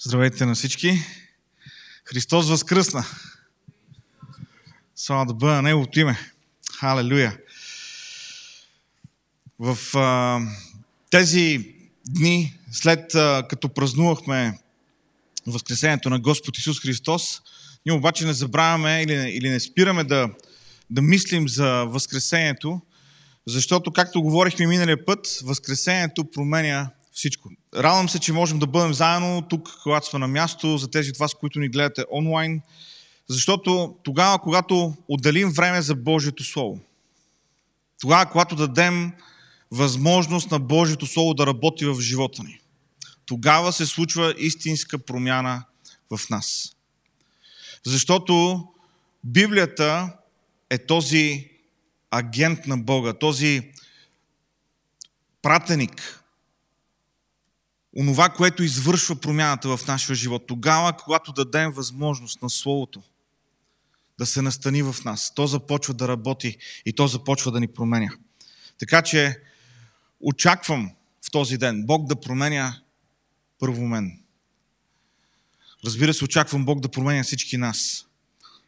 Здравейте 0.00 0.46
на 0.46 0.54
всички! 0.54 0.98
Христос 2.04 2.48
възкръсна! 2.48 3.04
Слава 4.96 5.26
да 5.26 5.34
бъде 5.34 5.54
на 5.54 5.62
Неговото 5.62 6.00
име! 6.00 6.18
Халелуя! 6.72 7.38
В 9.58 9.78
а, 9.94 10.40
тези 11.10 11.74
дни, 12.08 12.58
след 12.72 13.14
а, 13.14 13.46
като 13.50 13.68
празнувахме 13.68 14.58
Възкресението 15.46 16.10
на 16.10 16.20
Господ 16.20 16.58
Исус 16.58 16.80
Христос, 16.80 17.42
ние 17.86 17.94
обаче 17.94 18.26
не 18.26 18.32
забравяме 18.32 19.02
или, 19.02 19.12
или 19.12 19.50
не 19.50 19.60
спираме 19.60 20.04
да, 20.04 20.30
да 20.90 21.02
мислим 21.02 21.48
за 21.48 21.84
Възкресението, 21.88 22.80
защото, 23.46 23.92
както 23.92 24.22
говорихме 24.22 24.66
миналия 24.66 25.04
път, 25.04 25.38
Възкресението 25.44 26.30
променя 26.30 26.90
всичко. 27.18 27.50
Радвам 27.74 28.08
се, 28.08 28.18
че 28.18 28.32
можем 28.32 28.58
да 28.58 28.66
бъдем 28.66 28.94
заедно 28.94 29.42
тук, 29.48 29.80
когато 29.82 30.06
сме 30.06 30.18
на 30.18 30.28
място, 30.28 30.78
за 30.78 30.90
тези 30.90 31.10
от 31.10 31.16
вас, 31.16 31.34
които 31.34 31.58
ни 31.60 31.68
гледате 31.68 32.04
онлайн, 32.12 32.60
защото 33.28 33.96
тогава, 34.02 34.38
когато 34.38 34.94
отделим 35.08 35.50
време 35.50 35.82
за 35.82 35.94
Божието 35.94 36.44
Слово, 36.44 36.80
тогава, 38.00 38.26
когато 38.26 38.56
дадем 38.56 39.12
възможност 39.70 40.50
на 40.50 40.58
Божието 40.58 41.06
Слово 41.06 41.34
да 41.34 41.46
работи 41.46 41.84
в 41.84 42.00
живота 42.00 42.42
ни, 42.42 42.60
тогава 43.26 43.72
се 43.72 43.86
случва 43.86 44.34
истинска 44.38 44.98
промяна 44.98 45.64
в 46.10 46.20
нас. 46.30 46.76
Защото 47.86 48.64
Библията 49.24 50.12
е 50.70 50.78
този 50.86 51.50
агент 52.10 52.66
на 52.66 52.78
Бога, 52.78 53.12
този 53.12 53.72
пратеник, 55.42 56.17
онова, 57.96 58.28
което 58.28 58.62
извършва 58.62 59.16
промяната 59.16 59.76
в 59.76 59.86
нашия 59.86 60.16
живот. 60.16 60.46
Тогава, 60.46 60.92
когато 60.92 61.32
дадем 61.32 61.72
възможност 61.72 62.42
на 62.42 62.50
Словото 62.50 63.02
да 64.18 64.26
се 64.26 64.42
настани 64.42 64.82
в 64.82 64.96
нас, 65.04 65.34
то 65.34 65.46
започва 65.46 65.94
да 65.94 66.08
работи 66.08 66.58
и 66.86 66.92
то 66.92 67.06
започва 67.06 67.52
да 67.52 67.60
ни 67.60 67.68
променя. 67.68 68.10
Така 68.78 69.02
че 69.02 69.40
очаквам 70.20 70.90
в 71.26 71.30
този 71.30 71.58
ден 71.58 71.86
Бог 71.86 72.06
да 72.06 72.20
променя 72.20 72.80
първо 73.58 73.82
мен. 73.82 74.20
Разбира 75.84 76.14
се, 76.14 76.24
очаквам 76.24 76.64
Бог 76.64 76.80
да 76.80 76.88
променя 76.88 77.22
всички 77.22 77.56
нас, 77.56 78.06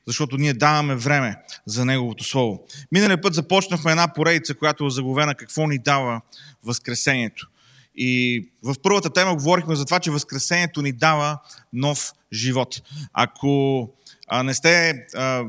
защото 0.06 0.36
ние 0.36 0.54
даваме 0.54 0.94
време 0.94 1.36
за 1.66 1.84
Неговото 1.84 2.24
Слово. 2.24 2.66
Миналия 2.92 3.20
път 3.20 3.34
започнахме 3.34 3.90
една 3.90 4.14
поредица, 4.14 4.54
която 4.54 4.86
е 4.86 4.90
заговена 4.90 5.34
какво 5.34 5.66
ни 5.66 5.78
дава 5.78 6.20
Възкресението. 6.64 7.50
И 7.96 8.44
в 8.62 8.74
първата 8.82 9.10
тема 9.10 9.34
говорихме 9.34 9.76
за 9.76 9.84
това, 9.84 10.00
че 10.00 10.10
Възкресението 10.10 10.82
ни 10.82 10.92
дава 10.92 11.38
нов 11.72 12.12
живот. 12.32 12.82
Ако 13.12 13.88
а, 14.28 14.42
не 14.42 14.54
сте 14.54 15.06
а, 15.14 15.44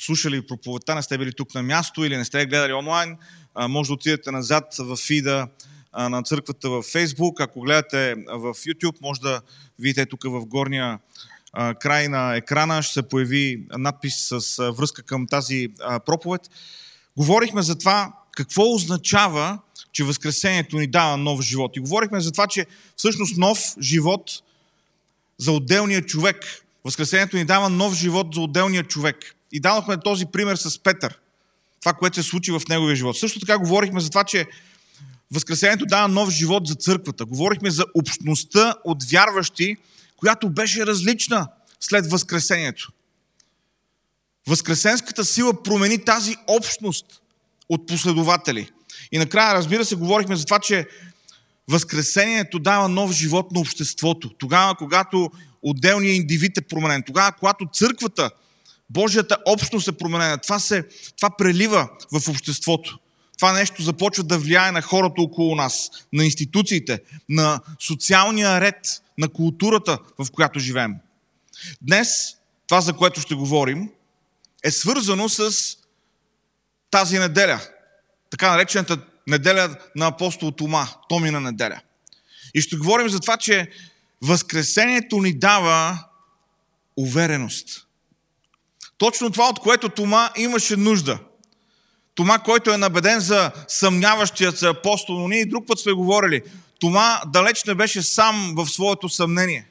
слушали 0.00 0.46
проповедта, 0.46 0.94
не 0.94 1.02
сте 1.02 1.18
били 1.18 1.32
тук 1.32 1.54
на 1.54 1.62
място 1.62 2.04
или 2.04 2.16
не 2.16 2.24
сте 2.24 2.46
гледали 2.46 2.72
онлайн, 2.72 3.16
а, 3.54 3.68
може 3.68 3.88
да 3.88 3.94
отидете 3.94 4.30
назад 4.30 4.64
в 4.78 4.96
фида 4.96 5.48
а, 5.92 6.08
на 6.08 6.22
църквата 6.22 6.70
в 6.70 6.82
Фейсбук. 6.82 7.40
Ако 7.40 7.60
гледате 7.60 8.14
в 8.28 8.54
YouTube, 8.54 8.96
може 9.02 9.20
да 9.20 9.40
видите 9.78 10.06
тук 10.06 10.22
в 10.24 10.46
горния 10.46 10.98
а, 11.52 11.74
край 11.74 12.08
на 12.08 12.36
екрана, 12.36 12.82
ще 12.82 12.92
се 12.92 13.08
появи 13.08 13.66
надпис 13.78 14.28
с 14.28 14.58
а, 14.58 14.72
връзка 14.72 15.02
към 15.02 15.26
тази 15.26 15.68
а, 15.80 16.00
проповед. 16.00 16.42
Говорихме 17.16 17.62
за 17.62 17.78
това 17.78 18.12
какво 18.36 18.74
означава 18.74 19.58
че 19.92 20.04
Възкресението 20.04 20.78
ни 20.78 20.86
дава 20.86 21.16
нов 21.16 21.40
живот. 21.40 21.76
И 21.76 21.80
говорихме 21.80 22.20
за 22.20 22.32
това, 22.32 22.46
че 22.46 22.66
всъщност 22.96 23.36
нов 23.36 23.58
живот 23.80 24.42
за 25.38 25.52
отделния 25.52 26.02
човек. 26.02 26.64
Възкресението 26.84 27.36
ни 27.36 27.44
дава 27.44 27.68
нов 27.68 27.94
живот 27.94 28.34
за 28.34 28.40
отделния 28.40 28.84
човек. 28.84 29.16
И 29.52 29.60
дадохме 29.60 30.00
този 30.00 30.26
пример 30.26 30.56
с 30.56 30.78
Петър. 30.78 31.18
Това, 31.80 31.92
което 31.92 32.22
се 32.22 32.28
случи 32.28 32.52
в 32.52 32.62
неговия 32.68 32.96
живот. 32.96 33.18
Също 33.18 33.40
така 33.40 33.58
говорихме 33.58 34.00
за 34.00 34.10
това, 34.10 34.24
че 34.24 34.46
Възкресението 35.30 35.86
дава 35.86 36.08
нов 36.08 36.30
живот 36.30 36.66
за 36.66 36.74
църквата. 36.74 37.24
Говорихме 37.24 37.70
за 37.70 37.84
общността 37.94 38.74
от 38.84 39.04
вярващи, 39.10 39.76
която 40.16 40.50
беше 40.50 40.86
различна 40.86 41.48
след 41.80 42.10
Възкресението. 42.10 42.92
Възкресенската 44.46 45.24
сила 45.24 45.62
промени 45.62 46.04
тази 46.04 46.36
общност 46.46 47.06
от 47.68 47.86
последователи– 47.86 48.70
и 49.12 49.18
накрая, 49.18 49.54
разбира 49.54 49.84
се, 49.84 49.94
говорихме 49.94 50.36
за 50.36 50.44
това, 50.44 50.58
че 50.58 50.86
Възкресението 51.68 52.58
дава 52.58 52.88
нов 52.88 53.12
живот 53.12 53.52
на 53.52 53.60
обществото. 53.60 54.30
Тогава, 54.38 54.74
когато 54.74 55.30
отделният 55.62 56.16
индивид 56.16 56.58
е 56.58 56.60
променен. 56.60 57.02
Тогава, 57.06 57.32
когато 57.32 57.68
църквата, 57.72 58.30
Божията 58.90 59.36
общност 59.46 59.88
е 59.88 59.92
променена. 59.92 60.38
Това, 60.38 60.58
се, 60.58 60.84
това 61.16 61.30
прелива 61.30 61.88
в 62.12 62.28
обществото. 62.28 62.98
Това 63.38 63.52
нещо 63.52 63.82
започва 63.82 64.24
да 64.24 64.38
влияе 64.38 64.72
на 64.72 64.82
хората 64.82 65.22
около 65.22 65.54
нас, 65.54 65.90
на 66.12 66.24
институциите, 66.24 67.00
на 67.28 67.60
социалния 67.80 68.60
ред, 68.60 69.02
на 69.18 69.28
културата, 69.28 69.98
в 70.18 70.30
която 70.32 70.58
живеем. 70.58 70.94
Днес, 71.82 72.08
това, 72.68 72.80
за 72.80 72.92
което 72.92 73.20
ще 73.20 73.34
говорим, 73.34 73.88
е 74.64 74.70
свързано 74.70 75.28
с 75.28 75.52
тази 76.90 77.18
неделя, 77.18 77.60
така 78.32 78.50
наречената 78.50 78.98
неделя 79.26 79.76
на 79.96 80.06
апостол 80.06 80.50
Тома, 80.50 80.88
Томина 81.08 81.40
неделя. 81.40 81.80
И 82.54 82.60
ще 82.60 82.76
говорим 82.76 83.08
за 83.08 83.20
това, 83.20 83.36
че 83.36 83.70
Възкресението 84.22 85.20
ни 85.20 85.38
дава 85.38 86.04
увереност. 86.96 87.86
Точно 88.98 89.30
това, 89.30 89.48
от 89.48 89.58
което 89.58 89.88
Тома 89.88 90.30
имаше 90.36 90.76
нужда. 90.76 91.18
Тома, 92.14 92.38
който 92.38 92.72
е 92.72 92.76
набеден 92.76 93.20
за 93.20 93.52
съмняващият 93.68 94.58
се 94.58 94.68
апостол, 94.68 95.20
но 95.20 95.28
ние 95.28 95.40
и 95.40 95.48
друг 95.48 95.66
път 95.66 95.78
сме 95.78 95.92
говорили. 95.92 96.42
Тома 96.80 97.20
далеч 97.26 97.64
не 97.64 97.74
беше 97.74 98.02
сам 98.02 98.54
в 98.56 98.66
своето 98.66 99.08
съмнение. 99.08 99.66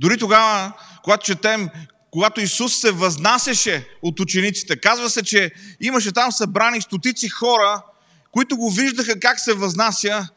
Дори 0.00 0.18
тогава, 0.18 0.72
когато 1.02 1.26
четем 1.26 1.68
когато 2.10 2.40
Исус 2.40 2.80
се 2.80 2.90
възнасяше 2.90 3.88
от 4.02 4.20
учениците. 4.20 4.80
Казва 4.80 5.10
се, 5.10 5.22
че 5.22 5.50
имаше 5.80 6.12
там 6.12 6.32
събрани 6.32 6.82
стотици 6.82 7.28
хора, 7.28 7.82
които 8.30 8.56
го 8.56 8.70
виждаха 8.70 9.20
как 9.20 9.40
се 9.40 9.54
възнася 9.54 10.28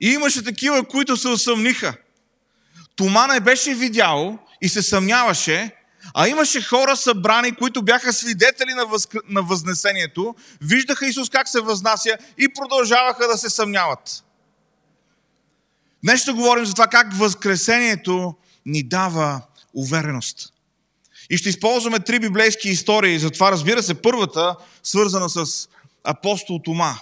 и 0.00 0.08
имаше 0.10 0.44
такива, 0.44 0.84
които 0.84 1.16
се 1.16 1.28
усъмниха. 1.28 1.94
Тома 2.96 3.26
не 3.26 3.40
беше 3.40 3.74
видял 3.74 4.38
и 4.62 4.68
се 4.68 4.82
съмняваше, 4.82 5.76
а 6.14 6.28
имаше 6.28 6.62
хора 6.62 6.96
събрани, 6.96 7.54
които 7.54 7.82
бяха 7.82 8.12
свидетели 8.12 8.74
на, 8.74 8.86
възк... 8.86 9.16
на 9.28 9.42
възнесението, 9.42 10.34
виждаха 10.60 11.06
Исус 11.06 11.30
как 11.30 11.48
се 11.48 11.60
възнася 11.60 12.18
и 12.38 12.48
продължаваха 12.54 13.28
да 13.28 13.38
се 13.38 13.50
съмняват. 13.50 14.24
Днес 16.04 16.20
ще 16.20 16.32
говорим 16.32 16.66
за 16.66 16.72
това 16.72 16.86
как 16.86 17.14
възкресението 17.14 18.34
ни 18.66 18.82
дава 18.82 19.42
увереност. 19.74 20.49
И 21.30 21.36
ще 21.36 21.48
използваме 21.48 22.00
три 22.00 22.18
библейски 22.18 22.68
истории. 22.68 23.18
Затова, 23.18 23.52
разбира 23.52 23.82
се, 23.82 23.94
първата, 23.94 24.56
свързана 24.82 25.28
с 25.28 25.68
апостол 26.04 26.58
Тома. 26.64 26.94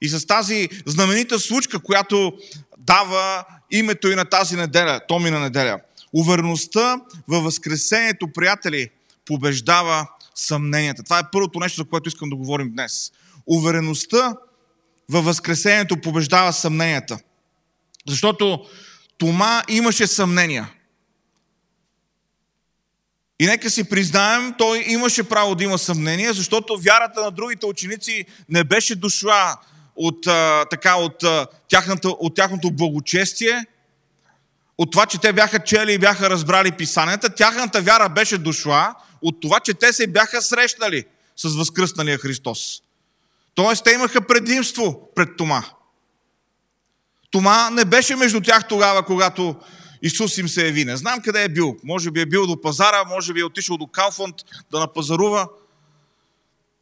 И 0.00 0.08
с 0.08 0.26
тази 0.26 0.68
знаменита 0.86 1.38
случка, 1.38 1.78
която 1.78 2.32
дава 2.78 3.44
името 3.70 4.08
и 4.08 4.14
на 4.14 4.24
тази 4.24 4.56
неделя, 4.56 5.00
Томина 5.08 5.40
неделя. 5.40 5.80
Увереността 6.12 7.00
във 7.28 7.44
Възкресението, 7.44 8.32
приятели, 8.32 8.88
побеждава 9.26 10.06
съмненията. 10.34 11.02
Това 11.02 11.18
е 11.18 11.30
първото 11.32 11.58
нещо, 11.58 11.76
за 11.76 11.84
което 11.84 12.08
искам 12.08 12.28
да 12.28 12.36
говорим 12.36 12.72
днес. 12.72 13.12
Увереността 13.46 14.34
във 15.08 15.24
Възкресението 15.24 16.00
побеждава 16.00 16.52
съмненията. 16.52 17.18
Защото 18.08 18.66
Тома 19.18 19.62
имаше 19.68 20.06
съмнения. 20.06 20.72
И 23.40 23.46
нека 23.46 23.70
си 23.70 23.88
признаем, 23.88 24.54
той 24.58 24.84
имаше 24.86 25.28
право 25.28 25.54
да 25.54 25.64
има 25.64 25.78
съмнение, 25.78 26.32
защото 26.32 26.78
вярата 26.78 27.20
на 27.20 27.30
другите 27.30 27.66
ученици 27.66 28.24
не 28.48 28.64
беше 28.64 28.94
дошла 28.94 29.56
от, 29.96 30.26
а, 30.26 30.64
така, 30.70 30.96
от, 30.96 31.22
а, 31.22 31.46
тяхната, 31.68 32.08
от 32.08 32.34
тяхното 32.34 32.70
благочестие, 32.70 33.66
от 34.78 34.92
това, 34.92 35.06
че 35.06 35.20
те 35.20 35.32
бяха 35.32 35.58
чели 35.58 35.92
и 35.92 35.98
бяха 35.98 36.30
разбрали 36.30 36.72
писанията. 36.72 37.34
Тяхната 37.34 37.82
вяра 37.82 38.08
беше 38.08 38.38
дошла 38.38 38.94
от 39.22 39.40
това, 39.40 39.60
че 39.60 39.74
те 39.74 39.92
се 39.92 40.06
бяха 40.06 40.42
срещнали 40.42 41.04
с 41.36 41.56
възкръсналия 41.56 42.18
Христос. 42.18 42.82
Тоест, 43.54 43.84
те 43.84 43.92
имаха 43.92 44.20
предимство 44.20 45.10
пред 45.14 45.36
Тома. 45.36 45.62
Тома 47.30 47.70
не 47.70 47.84
беше 47.84 48.16
между 48.16 48.40
тях 48.40 48.68
тогава, 48.68 49.02
когато 49.02 49.56
Исус 50.02 50.38
им 50.38 50.48
се 50.48 50.66
яви. 50.66 50.84
Не 50.84 50.96
знам 50.96 51.20
къде 51.20 51.44
е 51.44 51.48
бил. 51.48 51.76
Може 51.84 52.10
би 52.10 52.20
е 52.20 52.26
бил 52.26 52.46
до 52.46 52.60
пазара, 52.60 53.04
може 53.04 53.32
би 53.32 53.40
е 53.40 53.44
отишъл 53.44 53.76
до 53.76 53.86
Калфонд 53.86 54.36
да 54.70 54.80
напазарува. 54.80 55.48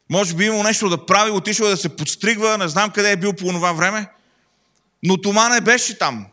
Може 0.09 0.35
би 0.35 0.43
е 0.43 0.47
имал 0.47 0.63
нещо 0.63 0.89
да 0.89 1.05
прави, 1.05 1.31
отишъл 1.31 1.67
да 1.67 1.77
се 1.77 1.95
подстригва, 1.95 2.57
не 2.57 2.67
знам 2.67 2.91
къде 2.91 3.11
е 3.11 3.17
бил 3.17 3.33
по 3.33 3.45
това 3.45 3.73
време. 3.73 4.07
Но 5.03 5.21
Тома 5.21 5.49
не 5.49 5.61
беше 5.61 5.97
там. 5.97 6.25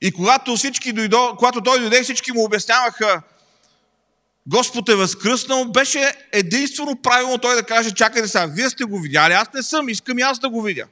И 0.00 0.12
когато, 0.12 0.56
всички 0.56 0.92
дойдо, 0.92 1.34
когато 1.38 1.60
той 1.60 1.80
дойде, 1.80 2.02
всички 2.02 2.32
му 2.32 2.44
обясняваха, 2.44 3.22
Господ 4.46 4.88
е 4.88 4.94
възкръснал, 4.94 5.64
беше 5.64 6.14
единствено 6.32 7.02
правилно 7.02 7.38
той 7.38 7.54
да 7.54 7.62
каже, 7.62 7.90
чакайте 7.90 8.28
сега, 8.28 8.46
вие 8.46 8.70
сте 8.70 8.84
го 8.84 9.00
видяли, 9.00 9.32
аз 9.32 9.48
не 9.54 9.62
съм, 9.62 9.88
искам 9.88 10.18
и 10.18 10.22
аз 10.22 10.38
да 10.38 10.48
го 10.48 10.62
видя. 10.62 10.86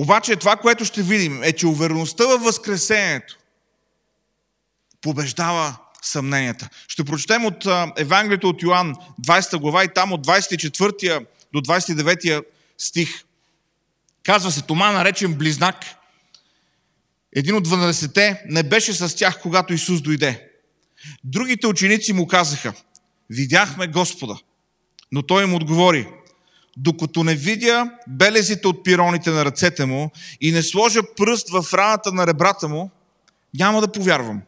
Обаче 0.00 0.36
това, 0.36 0.56
което 0.56 0.84
ще 0.84 1.02
видим, 1.02 1.42
е, 1.42 1.52
че 1.52 1.66
увереността 1.66 2.26
във 2.26 2.42
Възкресението 2.42 3.38
побеждава 5.00 5.76
съмненията. 6.02 6.68
Ще 6.88 7.04
прочетем 7.04 7.44
от 7.44 7.66
Евангелието 7.96 8.48
от 8.48 8.62
Йоанн, 8.62 8.94
20 9.22 9.58
глава 9.58 9.84
и 9.84 9.88
там 9.94 10.12
от 10.12 10.26
24 10.26 11.26
до 11.52 11.60
29 11.60 12.44
стих. 12.78 13.24
Казва 14.22 14.50
се 14.50 14.62
Тома, 14.62 14.92
наречен 14.92 15.34
Близнак. 15.34 15.84
Един 17.36 17.54
от 17.54 17.68
12-те 17.68 18.42
не 18.46 18.62
беше 18.62 18.92
с 18.92 19.16
тях, 19.16 19.40
когато 19.40 19.72
Исус 19.72 20.00
дойде. 20.00 20.48
Другите 21.24 21.66
ученици 21.66 22.12
му 22.12 22.26
казаха, 22.26 22.72
видяхме 23.30 23.86
Господа. 23.86 24.36
Но 25.12 25.22
той 25.22 25.42
им 25.42 25.54
отговори, 25.54 26.08
докато 26.76 27.24
не 27.24 27.34
видя 27.34 27.90
белезите 28.08 28.68
от 28.68 28.84
пироните 28.84 29.30
на 29.30 29.44
ръцете 29.44 29.84
му 29.84 30.10
и 30.40 30.52
не 30.52 30.62
сложа 30.62 31.00
пръст 31.16 31.50
в 31.50 31.74
раната 31.74 32.12
на 32.12 32.26
ребрата 32.26 32.68
му, 32.68 32.90
няма 33.54 33.80
да 33.80 33.92
повярвам. 33.92 34.42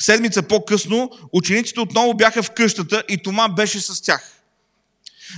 Седмица 0.00 0.42
по-късно 0.42 1.10
учениците 1.32 1.80
отново 1.80 2.14
бяха 2.14 2.42
в 2.42 2.50
къщата 2.50 3.04
и 3.08 3.18
Тома 3.18 3.48
беше 3.48 3.80
с 3.80 4.02
тях. 4.02 4.30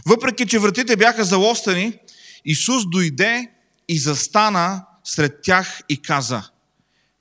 Въпреки, 0.06 0.46
че 0.46 0.58
вратите 0.58 0.96
бяха 0.96 1.24
залостани, 1.24 1.92
Исус 2.44 2.90
дойде 2.90 3.50
и 3.88 3.98
застана 3.98 4.84
сред 5.04 5.42
тях 5.42 5.80
и 5.88 6.02
каза 6.02 6.42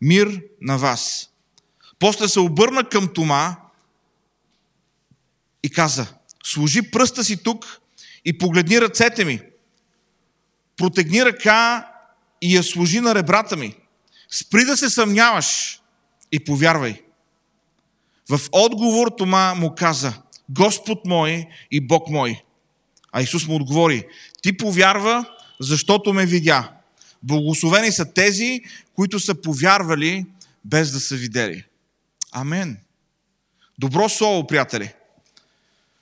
Мир 0.01 0.41
на 0.61 0.77
вас. 0.77 1.29
После 1.99 2.27
се 2.27 2.39
обърна 2.39 2.89
към 2.89 3.13
Тома 3.13 3.55
и 5.63 5.69
каза 5.69 6.07
Служи 6.43 6.91
пръста 6.91 7.23
си 7.23 7.43
тук 7.43 7.81
и 8.25 8.37
погледни 8.37 8.81
ръцете 8.81 9.25
ми. 9.25 9.41
Протегни 10.77 11.25
ръка 11.25 11.91
и 12.41 12.55
я 12.55 12.63
служи 12.63 12.99
на 12.99 13.15
ребрата 13.15 13.57
ми. 13.57 13.75
Спри 14.29 14.65
да 14.65 14.77
се 14.77 14.89
съмняваш 14.89 15.79
и 16.31 16.43
повярвай. 16.43 17.01
В 18.29 18.39
отговор 18.51 19.11
Тома 19.17 19.53
му 19.53 19.75
каза, 19.75 20.13
Господ 20.49 21.05
мой 21.05 21.47
и 21.71 21.87
Бог 21.87 22.09
мой. 22.09 22.43
А 23.11 23.21
Исус 23.21 23.47
му 23.47 23.55
отговори, 23.55 24.07
ти 24.41 24.57
повярва, 24.57 25.25
защото 25.59 26.13
ме 26.13 26.25
видя. 26.25 26.71
Благословени 27.23 27.91
са 27.91 28.13
тези, 28.13 28.61
които 28.95 29.19
са 29.19 29.41
повярвали, 29.41 30.25
без 30.65 30.91
да 30.91 30.99
са 30.99 31.15
видели. 31.15 31.63
Амен. 32.31 32.77
Добро 33.79 34.09
слово, 34.09 34.47
приятели. 34.47 34.93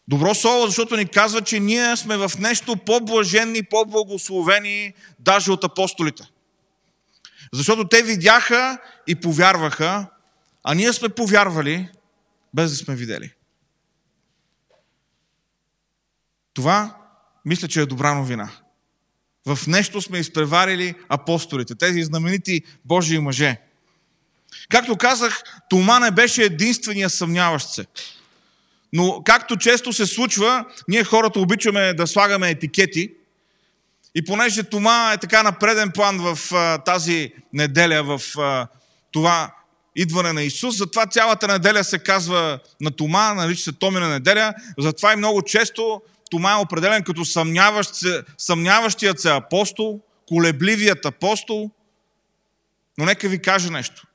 Добро 0.07 0.35
слово, 0.35 0.67
защото 0.67 0.95
ни 0.95 1.05
казва, 1.05 1.41
че 1.41 1.59
ние 1.59 1.97
сме 1.97 2.17
в 2.17 2.31
нещо 2.39 2.77
по-блаженни, 2.77 3.63
по-благословени, 3.63 4.93
даже 5.19 5.51
от 5.51 5.63
апостолите. 5.63 6.23
Защото 7.53 7.87
те 7.87 8.03
видяха 8.03 8.77
и 9.07 9.15
повярваха, 9.15 10.07
а 10.63 10.73
ние 10.73 10.93
сме 10.93 11.09
повярвали, 11.09 11.89
без 12.53 12.71
да 12.71 12.77
сме 12.77 12.95
видели. 12.95 13.33
Това 16.53 16.97
мисля, 17.45 17.67
че 17.67 17.81
е 17.81 17.85
добра 17.85 18.13
новина. 18.13 18.49
В 19.45 19.67
нещо 19.67 20.01
сме 20.01 20.19
изпреварили 20.19 20.95
апостолите, 21.09 21.75
тези 21.75 22.03
знаменити 22.03 22.61
Божии 22.85 23.19
мъже. 23.19 23.61
Както 24.69 24.97
казах, 24.97 25.43
Тома 25.69 25.99
не 25.99 26.11
беше 26.11 26.43
единствения 26.43 27.09
съмняващ 27.09 27.69
се. 27.69 27.85
Но 28.93 29.21
както 29.25 29.57
често 29.57 29.93
се 29.93 30.05
случва, 30.05 30.65
ние 30.87 31.03
хората 31.03 31.39
обичаме 31.39 31.93
да 31.93 32.07
слагаме 32.07 32.49
етикети. 32.49 33.11
И 34.15 34.25
понеже 34.25 34.63
Тома 34.63 35.11
е 35.13 35.17
така 35.17 35.43
на 35.43 35.51
преден 35.51 35.91
план 35.91 36.19
в 36.19 36.53
а, 36.53 36.77
тази 36.77 37.31
неделя, 37.53 38.03
в 38.03 38.39
а, 38.39 38.67
това 39.11 39.55
идване 39.95 40.33
на 40.33 40.43
Исус, 40.43 40.77
затова 40.77 41.05
цялата 41.05 41.47
неделя 41.47 41.83
се 41.83 41.99
казва 41.99 42.59
на 42.81 42.91
Тома, 42.91 43.33
нарича 43.33 43.63
се 43.63 43.71
Томина 43.71 44.09
неделя, 44.09 44.53
затова 44.77 45.13
и 45.13 45.15
много 45.15 45.41
често 45.41 46.01
Тома 46.31 46.51
е 46.51 46.61
определен 46.61 47.03
като 47.03 47.25
съмняващ 47.25 47.95
се, 47.95 48.23
съмняващият 48.37 49.19
се 49.19 49.29
апостол, 49.29 49.99
колебливият 50.27 51.05
апостол. 51.05 51.71
Но 52.97 53.05
нека 53.05 53.29
ви 53.29 53.41
кажа 53.41 53.71
нещо. 53.71 54.07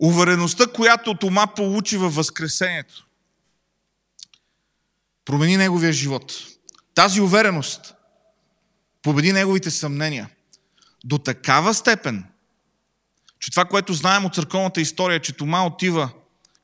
Увереността, 0.00 0.66
която 0.66 1.14
Тома 1.14 1.46
получи 1.46 1.96
във 1.96 2.14
Възкресението, 2.14 3.06
промени 5.24 5.56
неговия 5.56 5.92
живот. 5.92 6.32
Тази 6.94 7.20
увереност 7.20 7.94
победи 9.02 9.32
неговите 9.32 9.70
съмнения 9.70 10.30
до 11.04 11.18
такава 11.18 11.74
степен, 11.74 12.24
че 13.40 13.50
това, 13.50 13.64
което 13.64 13.94
знаем 13.94 14.24
от 14.24 14.34
църковната 14.34 14.80
история, 14.80 15.20
че 15.20 15.36
Тома 15.36 15.66
отива 15.66 16.10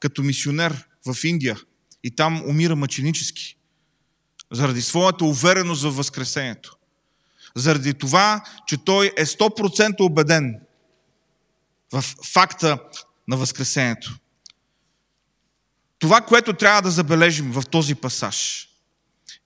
като 0.00 0.22
мисионер 0.22 0.86
в 1.06 1.24
Индия 1.24 1.56
и 2.04 2.10
там 2.10 2.42
умира 2.48 2.76
мъченически, 2.76 3.56
заради 4.52 4.82
своята 4.82 5.24
увереност 5.24 5.82
в 5.82 5.90
Възкресението. 5.90 6.76
Заради 7.54 7.94
това, 7.94 8.44
че 8.66 8.76
той 8.76 9.12
е 9.16 9.26
100% 9.26 10.00
убеден 10.00 10.60
в 11.92 12.04
факта 12.32 12.78
на 13.28 13.36
Възкресението. 13.36 14.18
Това, 15.98 16.20
което 16.20 16.52
трябва 16.52 16.82
да 16.82 16.90
забележим 16.90 17.52
в 17.52 17.62
този 17.70 17.94
пасаж, 17.94 18.68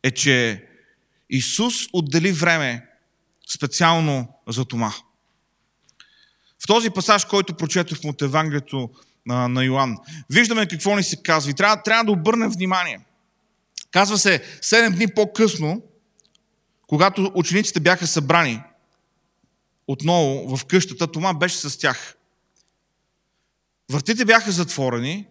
е, 0.03 0.11
че 0.11 0.67
Исус 1.31 1.75
отдели 1.93 2.33
време 2.33 2.87
специално 3.55 4.29
за 4.49 4.65
Тома. 4.65 4.93
В 6.63 6.67
този 6.67 6.91
пасаж, 6.91 7.25
който 7.25 7.57
прочетохме 7.57 8.11
от 8.11 8.23
Евангелието 8.23 8.91
на, 9.27 9.49
на 9.49 9.65
Йоанн, 9.65 9.97
виждаме 10.31 10.69
какво 10.69 10.97
ни 10.97 11.03
се 11.03 11.23
казва 11.23 11.51
и 11.51 11.55
трябва, 11.55 11.83
трябва 11.83 12.05
да 12.05 12.13
обърнем 12.13 12.51
внимание. 12.51 13.01
Казва 13.91 14.19
се, 14.19 14.43
7 14.63 14.95
дни 14.95 15.15
по-късно, 15.15 15.83
когато 16.87 17.33
учениците 17.35 17.81
бяха 17.81 18.07
събрани 18.07 18.63
отново 19.87 20.57
в 20.57 20.65
къщата, 20.65 21.13
Тома 21.13 21.35
беше 21.35 21.57
с 21.57 21.79
тях. 21.79 22.17
Вратите 23.91 24.25
бяха 24.25 24.53
затворени, 24.53 25.27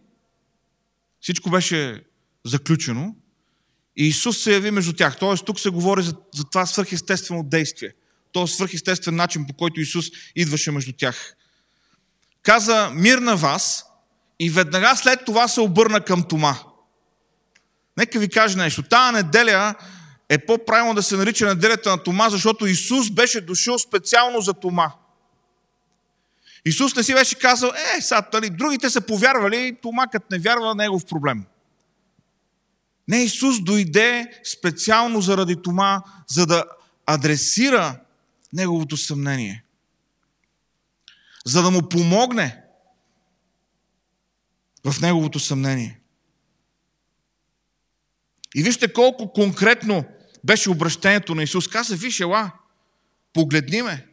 всичко 1.21 1.49
беше 1.49 2.03
заключено 2.45 3.15
и 3.95 4.07
Исус 4.07 4.43
се 4.43 4.53
яви 4.53 4.71
между 4.71 4.93
тях. 4.93 5.17
Тоест, 5.17 5.45
тук 5.45 5.59
се 5.59 5.69
говори 5.69 6.03
за, 6.03 6.15
за 6.35 6.43
това 6.43 6.65
свърхестествено 6.65 7.43
действие. 7.43 7.91
Този 8.31 8.53
свърхестествен 8.53 9.15
начин, 9.15 9.47
по 9.47 9.53
който 9.53 9.81
Исус 9.81 10.05
идваше 10.35 10.71
между 10.71 10.93
тях. 10.97 11.35
Каза 12.43 12.91
мир 12.93 13.17
на 13.17 13.35
вас 13.35 13.85
и 14.39 14.49
веднага 14.49 14.95
след 14.95 15.25
това 15.25 15.47
се 15.47 15.61
обърна 15.61 16.01
към 16.01 16.23
Тома. 16.23 16.59
Нека 17.97 18.19
ви 18.19 18.29
кажа 18.29 18.57
нещо. 18.57 18.83
Тая 18.83 19.11
неделя 19.11 19.75
е 20.29 20.37
по-правилно 20.45 20.93
да 20.93 21.03
се 21.03 21.17
нарича 21.17 21.47
неделята 21.47 21.89
на 21.89 22.03
Тома, 22.03 22.29
защото 22.29 22.65
Исус 22.65 23.09
беше 23.09 23.41
дошъл 23.41 23.79
специално 23.79 24.41
за 24.41 24.53
Тома. 24.53 24.91
Исус 26.69 26.95
не 26.95 27.03
си 27.03 27.13
беше 27.13 27.35
казал, 27.35 27.71
е, 27.97 28.01
сега, 28.01 28.21
тали, 28.21 28.49
другите 28.49 28.89
са 28.89 29.01
повярвали, 29.01 29.77
томакът 29.81 30.31
не 30.31 30.39
вярва, 30.39 30.75
негов 30.75 31.05
проблем. 31.05 31.45
Не, 33.07 33.23
Исус 33.23 33.63
дойде 33.63 34.41
специално 34.43 35.21
заради 35.21 35.61
Тома, 35.61 36.01
за 36.27 36.45
да 36.45 36.65
адресира 37.05 37.99
неговото 38.53 38.97
съмнение. 38.97 39.63
За 41.45 41.63
да 41.63 41.71
му 41.71 41.89
помогне 41.89 42.63
в 44.85 45.01
неговото 45.01 45.39
съмнение. 45.39 45.99
И 48.55 48.63
вижте 48.63 48.93
колко 48.93 49.33
конкретно 49.33 50.03
беше 50.43 50.69
обращението 50.69 51.35
на 51.35 51.43
Исус. 51.43 51.67
Каза, 51.67 51.95
виж, 51.95 52.19
ела, 52.19 52.51
погледни 53.33 53.81
ме, 53.81 54.07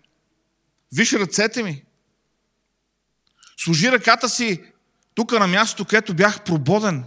виж 0.93 1.13
ръцете 1.13 1.63
ми, 1.63 1.86
Служи 3.57 3.93
ръката 3.93 4.29
си 4.29 4.63
тук 5.15 5.33
на 5.33 5.47
мястото, 5.47 5.85
където 5.85 6.15
бях 6.15 6.45
прободен. 6.45 7.05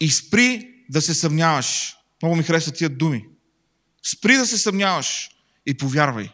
И 0.00 0.10
спри 0.10 0.70
да 0.90 1.02
се 1.02 1.14
съмняваш. 1.14 1.96
Много 2.22 2.36
ми 2.36 2.42
харесват 2.42 2.76
тия 2.76 2.90
думи. 2.90 3.26
Спри 4.02 4.36
да 4.36 4.46
се 4.46 4.58
съмняваш 4.58 5.30
и 5.66 5.74
повярвай. 5.76 6.30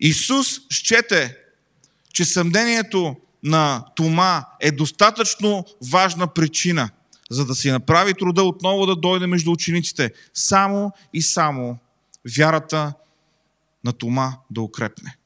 Исус 0.00 0.60
щете, 0.70 1.36
че 2.12 2.24
съмнението 2.24 3.16
на 3.42 3.84
Тома 3.96 4.44
е 4.60 4.70
достатъчно 4.70 5.64
важна 5.90 6.34
причина, 6.34 6.90
за 7.30 7.46
да 7.46 7.54
си 7.54 7.70
направи 7.70 8.14
труда 8.14 8.42
отново 8.42 8.86
да 8.86 8.96
дойде 8.96 9.26
между 9.26 9.52
учениците. 9.52 10.12
Само 10.34 10.92
и 11.12 11.22
само 11.22 11.78
вярата 12.36 12.94
на 13.84 13.92
Тома 13.92 14.32
да 14.50 14.60
укрепне. 14.60 15.16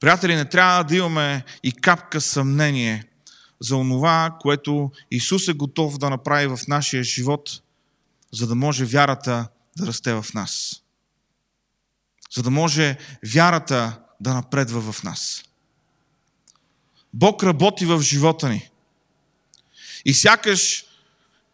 Приятели, 0.00 0.36
не 0.36 0.48
трябва 0.48 0.84
да 0.84 0.96
имаме 0.96 1.44
и 1.62 1.72
капка 1.72 2.20
съмнение 2.20 3.04
за 3.60 3.76
онова, 3.76 4.36
което 4.40 4.90
Исус 5.10 5.48
е 5.48 5.52
готов 5.52 5.98
да 5.98 6.10
направи 6.10 6.46
в 6.46 6.60
нашия 6.68 7.02
живот, 7.02 7.62
за 8.32 8.46
да 8.46 8.54
може 8.54 8.84
вярата 8.84 9.48
да 9.76 9.86
расте 9.86 10.14
в 10.14 10.26
нас. 10.34 10.82
За 12.34 12.42
да 12.42 12.50
може 12.50 12.98
вярата 13.26 14.00
да 14.20 14.34
напредва 14.34 14.92
в 14.92 15.02
нас. 15.02 15.44
Бог 17.14 17.42
работи 17.42 17.86
в 17.86 18.00
живота 18.00 18.48
ни. 18.48 18.70
И 20.04 20.14
сякаш 20.14 20.84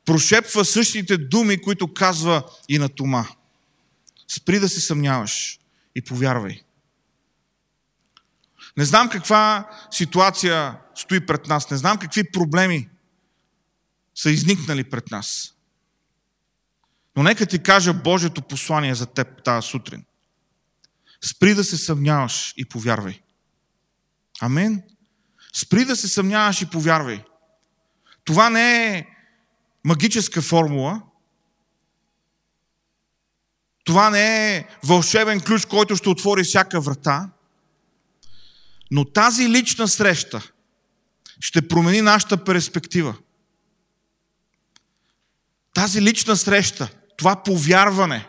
прошепва 0.05 0.65
същите 0.65 1.17
думи, 1.17 1.63
които 1.63 1.95
казва 1.95 2.43
и 2.69 2.79
на 2.79 2.89
Тома. 2.89 3.27
Спри 4.29 4.59
да 4.59 4.69
се 4.69 4.81
съмняваш 4.81 5.59
и 5.95 6.03
повярвай. 6.03 6.63
Не 8.77 8.85
знам 8.85 9.09
каква 9.09 9.71
ситуация 9.91 10.79
стои 10.95 11.27
пред 11.27 11.47
нас, 11.47 11.71
не 11.71 11.77
знам 11.77 11.99
какви 11.99 12.31
проблеми 12.33 12.89
са 14.15 14.31
изникнали 14.31 14.85
пред 14.85 15.11
нас. 15.11 15.55
Но 17.17 17.23
нека 17.23 17.47
ти 17.47 17.63
кажа 17.63 17.95
Божието 17.95 18.43
послание 18.43 18.95
за 18.95 19.07
теб 19.07 19.45
тази 19.45 19.69
сутрин. 19.69 20.05
Спри 21.25 21.55
да 21.55 21.65
се 21.65 21.77
съмняваш 21.77 22.55
и 22.57 22.65
повярвай. 22.65 23.21
Амин. 24.41 24.83
Спри 25.55 25.85
да 25.85 25.97
се 25.97 26.09
съмняваш 26.09 26.63
и 26.63 26.71
повярвай. 26.71 27.25
Това 28.25 28.51
не 28.51 28.87
е 28.87 29.07
магическа 29.85 30.43
формула. 30.43 31.03
Това 33.85 34.11
не 34.11 34.57
е 34.57 34.69
вълшебен 34.85 35.41
ключ, 35.41 35.65
който 35.65 35.97
ще 35.97 36.09
отвори 36.09 36.45
всяка 36.45 36.81
врата. 36.81 37.31
Но 38.91 39.05
тази 39.05 39.49
лична 39.49 39.89
среща 39.89 40.51
ще 41.41 41.69
промени 41.69 42.01
нашата 42.01 42.45
перспектива. 42.45 43.17
Тази 45.75 46.03
лична 46.03 46.37
среща, 46.37 46.91
това 47.17 47.43
повярване, 47.43 48.29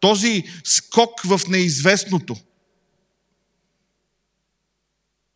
този 0.00 0.44
скок 0.64 1.20
в 1.24 1.40
неизвестното, 1.48 2.36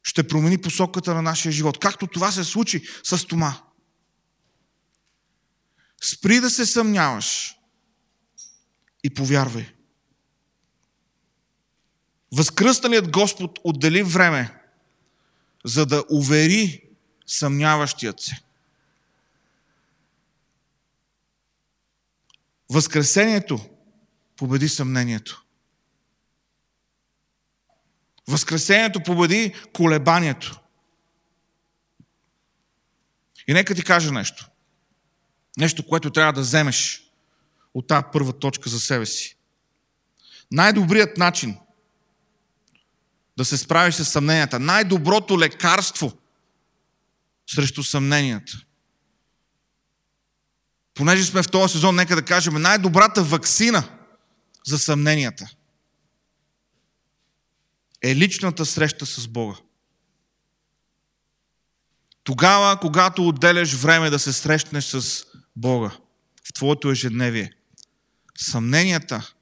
ще 0.02 0.28
промени 0.28 0.58
посоката 0.58 1.14
на 1.14 1.22
нашия 1.22 1.52
живот. 1.52 1.78
Както 1.78 2.06
това 2.06 2.32
се 2.32 2.44
случи 2.44 2.82
с 3.04 3.26
Тома. 3.26 3.54
Спри 6.02 6.40
да 6.40 6.50
се 6.50 6.66
съмняваш 6.66 7.55
и 9.06 9.10
повярвай. 9.10 9.72
Възкръсналият 12.32 13.10
Господ 13.10 13.58
отдели 13.64 14.02
време, 14.02 14.62
за 15.64 15.86
да 15.86 16.04
увери 16.10 16.82
съмняващият 17.26 18.20
се. 18.20 18.42
Възкресението 22.70 23.60
победи 24.36 24.68
съмнението. 24.68 25.44
Възкресението 28.28 29.02
победи 29.02 29.54
колебанието. 29.72 30.60
И 33.48 33.52
нека 33.52 33.75
ти 33.75 33.84
кажа 33.84 34.12
нещо. 34.12 34.48
Нещо, 35.58 35.86
което 35.86 36.10
трябва 36.10 36.32
да 36.32 36.40
вземеш 36.40 37.05
от 37.76 37.87
тази 37.87 38.04
първа 38.12 38.33
точка 38.33 38.71
за 38.71 38.80
себе 38.80 39.06
си. 39.06 39.37
Най-добрият 40.50 41.16
начин 41.16 41.59
да 43.37 43.45
се 43.45 43.56
справиш 43.56 43.95
с 43.95 44.04
съмненията, 44.04 44.61
най-доброто 44.61 45.38
лекарство 45.38 46.12
срещу 47.47 47.83
съмненията. 47.83 48.52
Понеже 50.95 51.25
сме 51.25 51.42
в 51.42 51.50
този 51.50 51.73
сезон, 51.73 51.97
нека 51.97 52.16
да 52.16 52.25
кажем, 52.25 52.54
най-добрата 52.54 53.23
вакцина 53.23 53.99
за 54.66 54.78
съмненията 54.78 55.50
е 58.02 58.16
личната 58.16 58.66
среща 58.66 59.06
с 59.06 59.28
Бога. 59.28 59.56
Тогава, 62.25 62.80
когато 62.80 63.28
отделяш 63.28 63.75
време 63.75 64.11
да 64.11 64.18
се 64.18 64.33
срещнеш 64.33 64.85
с 64.85 65.25
Бога 65.56 65.90
в 66.49 66.52
твоето 66.52 66.90
ежедневие, 66.90 67.52
съмненията 68.37 69.33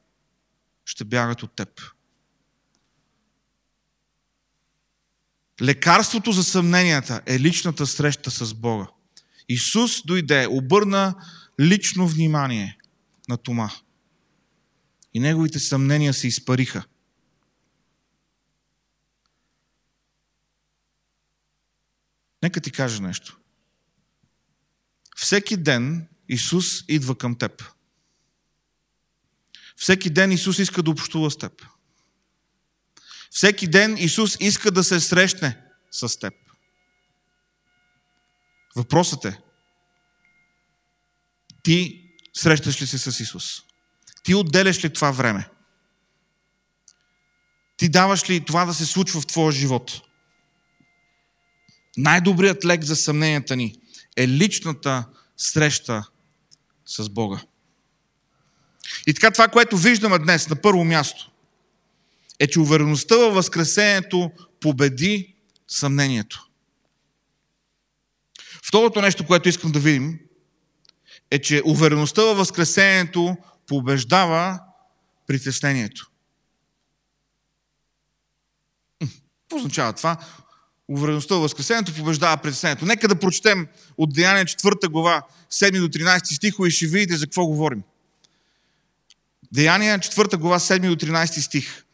ще 0.84 1.04
бягат 1.04 1.42
от 1.42 1.56
теб. 1.56 1.80
Лекарството 5.62 6.32
за 6.32 6.44
съмненията 6.44 7.22
е 7.26 7.40
личната 7.40 7.86
среща 7.86 8.30
с 8.30 8.54
Бога. 8.54 8.86
Исус 9.48 10.02
дойде, 10.06 10.46
обърна 10.50 11.14
лично 11.60 12.08
внимание 12.08 12.78
на 13.28 13.36
Тома. 13.36 13.70
И 15.14 15.20
неговите 15.20 15.58
съмнения 15.58 16.14
се 16.14 16.26
изпариха. 16.26 16.84
Нека 22.42 22.60
ти 22.60 22.72
кажа 22.72 23.02
нещо. 23.02 23.38
Всеки 25.16 25.56
ден 25.56 26.08
Исус 26.28 26.84
идва 26.88 27.18
към 27.18 27.38
теб. 27.38 27.73
Всеки 29.76 30.10
ден 30.10 30.32
Исус 30.32 30.58
иска 30.58 30.82
да 30.82 30.90
общува 30.90 31.30
с 31.30 31.38
теб. 31.38 31.66
Всеки 33.30 33.66
ден 33.66 33.96
Исус 33.98 34.36
иска 34.40 34.70
да 34.70 34.84
се 34.84 35.00
срещне 35.00 35.60
с 35.90 36.18
теб. 36.18 36.34
Въпросът 38.76 39.24
е, 39.24 39.40
ти 41.62 42.04
срещаш 42.34 42.82
ли 42.82 42.86
се 42.86 42.98
с 42.98 43.20
Исус? 43.20 43.62
Ти 44.22 44.34
отделяш 44.34 44.84
ли 44.84 44.92
това 44.92 45.10
време? 45.10 45.48
Ти 47.76 47.88
даваш 47.88 48.30
ли 48.30 48.44
това 48.44 48.64
да 48.64 48.74
се 48.74 48.86
случва 48.86 49.20
в 49.20 49.26
твоя 49.26 49.52
живот? 49.52 50.00
Най-добрият 51.96 52.64
лек 52.64 52.84
за 52.84 52.96
съмненията 52.96 53.56
ни 53.56 53.80
е 54.16 54.28
личната 54.28 55.04
среща 55.36 56.04
с 56.86 57.08
Бога. 57.08 57.42
И 59.06 59.14
така 59.14 59.30
това, 59.30 59.48
което 59.48 59.76
виждаме 59.76 60.18
днес 60.18 60.48
на 60.48 60.56
първо 60.56 60.84
място, 60.84 61.30
е, 62.40 62.46
че 62.46 62.60
увереността 62.60 63.16
във 63.16 63.34
Възкресението 63.34 64.30
победи 64.60 65.34
съмнението. 65.68 66.48
Второто 68.66 69.00
нещо, 69.00 69.26
което 69.26 69.48
искам 69.48 69.72
да 69.72 69.78
видим, 69.78 70.18
е, 71.30 71.38
че 71.38 71.62
увереността 71.64 72.22
във 72.22 72.36
Възкресението 72.36 73.36
побеждава 73.66 74.60
притеснението. 75.26 76.10
Какво 79.00 79.56
означава 79.56 79.92
това? 79.92 80.16
Увереността 80.88 81.34
във 81.34 81.42
Възкресението 81.42 81.94
побеждава 81.94 82.36
притеснението. 82.36 82.84
Нека 82.84 83.08
да 83.08 83.20
прочетем 83.20 83.66
от 83.96 84.14
Деяния 84.14 84.44
4 84.44 84.88
глава, 84.88 85.22
7 85.52 85.80
до 85.80 85.88
13 85.88 86.36
стихове 86.36 86.68
и 86.68 86.70
ще 86.70 86.86
видите 86.86 87.16
за 87.16 87.26
какво 87.26 87.46
говорим. 87.46 87.82
Деяния 89.54 89.98
4 89.98 90.36
глава, 90.36 90.58
7 90.58 90.88
до 90.88 91.06
13 91.06 91.40
стих. 91.40 91.84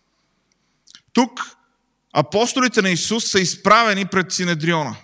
Тук 1.12 1.56
апостолите 2.12 2.82
на 2.82 2.90
Исус 2.90 3.30
са 3.30 3.40
изправени 3.40 4.06
пред 4.06 4.32
Синедриона. 4.32 4.96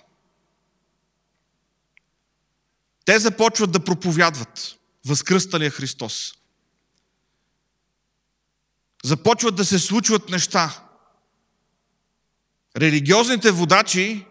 Те 3.05 3.19
започват 3.19 3.71
да 3.71 3.85
проповядват 3.85 4.77
възкръсталия 5.07 5.71
Христос. 5.71 6.33
Започват 9.05 9.57
да 9.57 9.65
се 9.65 9.79
случват 9.79 10.29
неща. 10.29 10.83
Религиозните 12.77 13.51
водачи 13.51 14.27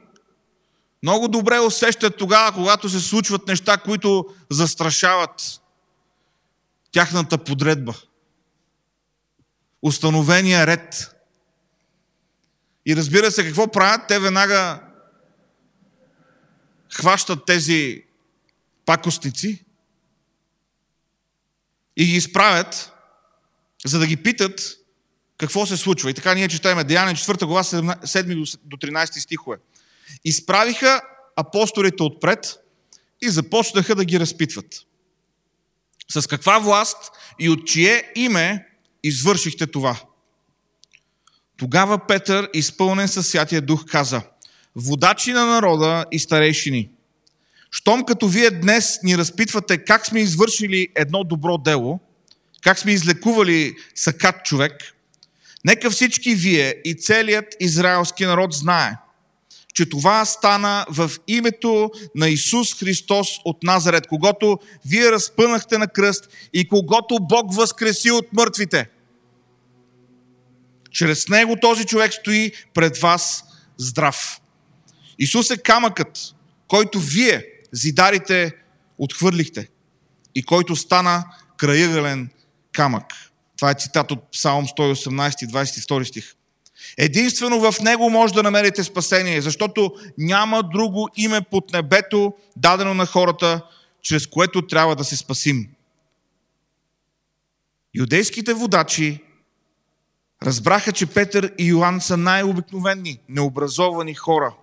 много 1.03 1.27
добре 1.27 1.59
усещат 1.59 2.17
тогава, 2.17 2.53
когато 2.53 2.89
се 2.89 2.99
случват 2.99 3.47
неща, 3.47 3.77
които 3.77 4.25
застрашават 4.51 5.61
тяхната 6.91 7.37
подредба. 7.37 7.93
Установения 9.85 10.67
ред. 10.67 11.15
И 12.85 12.95
разбира 12.95 13.31
се, 13.31 13.45
какво 13.45 13.71
правят? 13.71 14.01
Те 14.07 14.19
веднага 14.19 14.81
хващат 16.93 17.45
тези 17.45 18.03
пакостници 18.85 19.65
и 21.97 22.05
ги 22.05 22.15
изправят, 22.15 22.91
за 23.85 23.99
да 23.99 24.07
ги 24.07 24.17
питат 24.17 24.77
какво 25.37 25.65
се 25.65 25.77
случва. 25.77 26.09
И 26.09 26.13
така 26.13 26.33
ние 26.33 26.47
четеме 26.47 26.83
Деяния 26.83 27.15
4 27.15 27.45
глава 27.45 27.63
7 27.63 28.59
до 28.63 28.77
13 28.77 29.19
стихове. 29.19 29.57
Изправиха 30.23 31.01
апостолите 31.35 32.03
отпред 32.03 32.59
и 33.21 33.29
започнаха 33.29 33.95
да 33.95 34.05
ги 34.05 34.19
разпитват. 34.19 34.85
С 36.09 36.27
каква 36.27 36.59
власт 36.59 37.11
и 37.39 37.49
от 37.49 37.67
чие 37.67 38.11
име 38.15 38.74
извършихте 39.07 39.67
това? 39.67 39.99
Тогава 41.57 42.07
Петър, 42.07 42.49
изпълнен 42.53 43.07
със 43.07 43.27
Святия 43.27 43.61
Дух, 43.61 43.85
каза, 43.85 44.21
водачи 44.75 45.31
на 45.31 45.45
народа 45.45 46.05
и 46.11 46.19
старейшини, 46.19 46.89
щом 47.71 48.05
като 48.05 48.27
вие 48.27 48.51
днес 48.51 48.99
ни 49.03 49.17
разпитвате 49.17 49.77
как 49.77 50.05
сме 50.05 50.19
извършили 50.19 50.87
едно 50.95 51.23
добро 51.23 51.57
дело, 51.57 51.99
как 52.61 52.79
сме 52.79 52.91
излекували 52.91 53.75
сакат 53.95 54.45
човек, 54.45 54.73
нека 55.65 55.89
всички 55.89 56.35
вие 56.35 56.75
и 56.85 56.95
целият 56.95 57.55
израелски 57.59 58.25
народ 58.25 58.53
знае, 58.53 58.97
че 59.73 59.89
това 59.89 60.25
стана 60.25 60.85
в 60.89 61.11
името 61.27 61.91
на 62.15 62.29
Исус 62.29 62.79
Христос 62.79 63.27
от 63.45 63.63
Назарет, 63.63 64.07
когато 64.07 64.59
вие 64.85 65.11
разпънахте 65.11 65.77
на 65.77 65.87
кръст 65.87 66.27
и 66.53 66.67
когато 66.67 67.17
Бог 67.21 67.53
възкреси 67.53 68.11
от 68.11 68.33
мъртвите. 68.33 68.89
Чрез 70.95 71.27
него 71.27 71.55
този 71.61 71.85
човек 71.85 72.13
стои 72.13 72.51
пред 72.73 72.97
вас 72.97 73.43
здрав. 73.77 74.41
Исус 75.19 75.49
е 75.49 75.57
камъкът, 75.57 76.19
който 76.67 76.99
вие, 76.99 77.45
зидарите, 77.71 78.55
отхвърлихте 78.97 79.69
и 80.35 80.43
който 80.43 80.75
стана 80.75 81.23
краъгълен 81.57 82.29
камък. 82.71 83.03
Това 83.57 83.71
е 83.71 83.75
цитат 83.75 84.11
от 84.11 84.31
Псалм 84.31 84.67
118, 84.67 85.29
22 85.29 86.03
стих. 86.03 86.33
Единствено 86.97 87.71
в 87.71 87.79
Него 87.81 88.09
може 88.09 88.33
да 88.33 88.43
намерите 88.43 88.83
спасение, 88.83 89.41
защото 89.41 89.95
няма 90.17 90.63
друго 90.63 91.09
име 91.15 91.41
под 91.41 91.73
небето, 91.73 92.33
дадено 92.55 92.93
на 92.93 93.05
хората, 93.05 93.61
чрез 94.01 94.27
което 94.27 94.67
трябва 94.67 94.95
да 94.95 95.03
се 95.03 95.17
спасим. 95.17 95.67
Юдейските 97.95 98.53
водачи 98.53 99.24
разбраха, 100.43 100.91
че 100.91 101.05
Петър 101.05 101.53
и 101.57 101.65
Йоанн 101.65 102.01
са 102.01 102.17
най-обикновени, 102.17 103.19
необразовани 103.29 104.13
хора. 104.13 104.55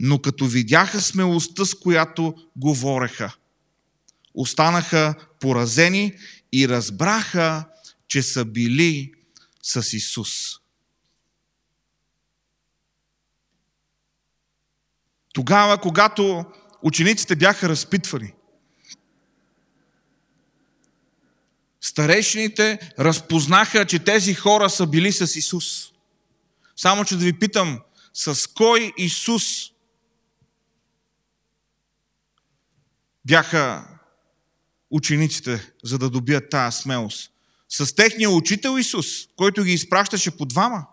Но 0.00 0.18
като 0.18 0.46
видяха 0.46 1.00
смелостта, 1.00 1.64
с 1.64 1.74
която 1.74 2.34
говореха, 2.56 3.34
останаха 4.34 5.14
поразени 5.40 6.12
и 6.52 6.68
разбраха, 6.68 7.64
че 8.08 8.22
са 8.22 8.44
били 8.44 9.12
с 9.62 9.92
Исус. 9.92 10.30
Тогава, 15.32 15.78
когато 15.78 16.44
учениците 16.82 17.36
бяха 17.36 17.68
разпитвани, 17.68 18.34
старейшините 21.80 22.92
разпознаха, 22.98 23.86
че 23.86 23.98
тези 23.98 24.34
хора 24.34 24.70
са 24.70 24.86
били 24.86 25.12
с 25.12 25.36
Исус. 25.36 25.92
Само, 26.76 27.04
че 27.04 27.16
да 27.16 27.24
ви 27.24 27.38
питам, 27.38 27.80
с 28.14 28.46
кой 28.46 28.92
Исус 28.98 29.44
бяха 33.26 33.88
учениците, 34.90 35.72
за 35.84 35.98
да 35.98 36.10
добият 36.10 36.50
тая 36.50 36.72
смелост? 36.72 37.30
С 37.68 37.94
техния 37.94 38.30
учител 38.30 38.78
Исус, 38.78 39.06
който 39.36 39.64
ги 39.64 39.72
изпращаше 39.72 40.36
по 40.36 40.44
двама. 40.46 40.86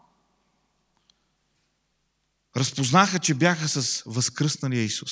Разпознаха, 2.57 3.19
че 3.19 3.33
бяха 3.33 3.67
с 3.67 4.03
възкръсналия 4.05 4.83
Исус. 4.83 5.11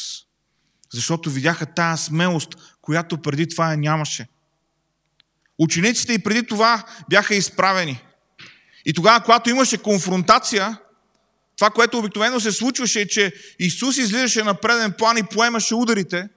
Защото 0.94 1.30
видяха 1.30 1.66
тая 1.66 1.98
смелост, 1.98 2.50
която 2.82 3.22
преди 3.22 3.50
това 3.50 3.72
я 3.72 3.78
нямаше. 3.78 4.28
Учениците 5.60 6.14
и 6.14 6.20
преди 6.20 6.46
това 6.46 6.84
бяха 7.10 7.36
изправени. 7.36 8.04
И 8.86 8.94
тогава, 8.94 9.24
когато 9.24 9.50
имаше 9.50 9.78
конфронтация, 9.78 10.78
това, 11.58 11.70
което 11.70 11.98
обикновено 11.98 12.40
се 12.40 12.52
случваше, 12.52 13.02
е, 13.02 13.08
че 13.08 13.34
Исус 13.60 13.98
излизаше 13.98 14.44
на 14.44 14.54
преден 14.54 14.94
план 14.98 15.18
и 15.18 15.24
поемаше 15.24 15.76
ударите, 15.76 16.30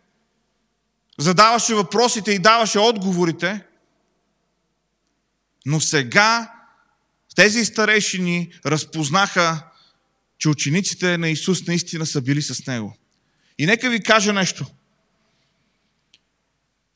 задаваше 1.18 1.74
въпросите 1.74 2.32
и 2.32 2.38
даваше 2.38 2.78
отговорите. 2.78 3.64
Но 5.66 5.80
сега 5.80 6.52
тези 7.36 7.64
старейшини 7.64 8.52
разпознаха, 8.66 9.62
че 10.38 10.48
учениците 10.48 11.18
на 11.18 11.28
Исус 11.28 11.66
наистина 11.66 12.06
са 12.06 12.20
били 12.20 12.42
с 12.42 12.66
Него. 12.66 12.96
И 13.58 13.66
нека 13.66 13.90
ви 13.90 14.02
кажа 14.02 14.32
нещо– 14.32 14.66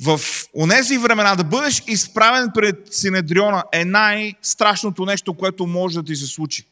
в 0.02 0.20
онези 0.54 0.98
времена 0.98 1.36
да 1.36 1.44
бъдеш 1.44 1.82
изправен 1.86 2.50
пред 2.54 2.94
Синедриона 2.94 3.64
е 3.72 3.84
най-страшното 3.84 5.04
нещо, 5.04 5.34
което 5.34 5.66
може 5.66 5.94
да 5.94 6.04
ти 6.04 6.16
се 6.16 6.26
случи. 6.26 6.64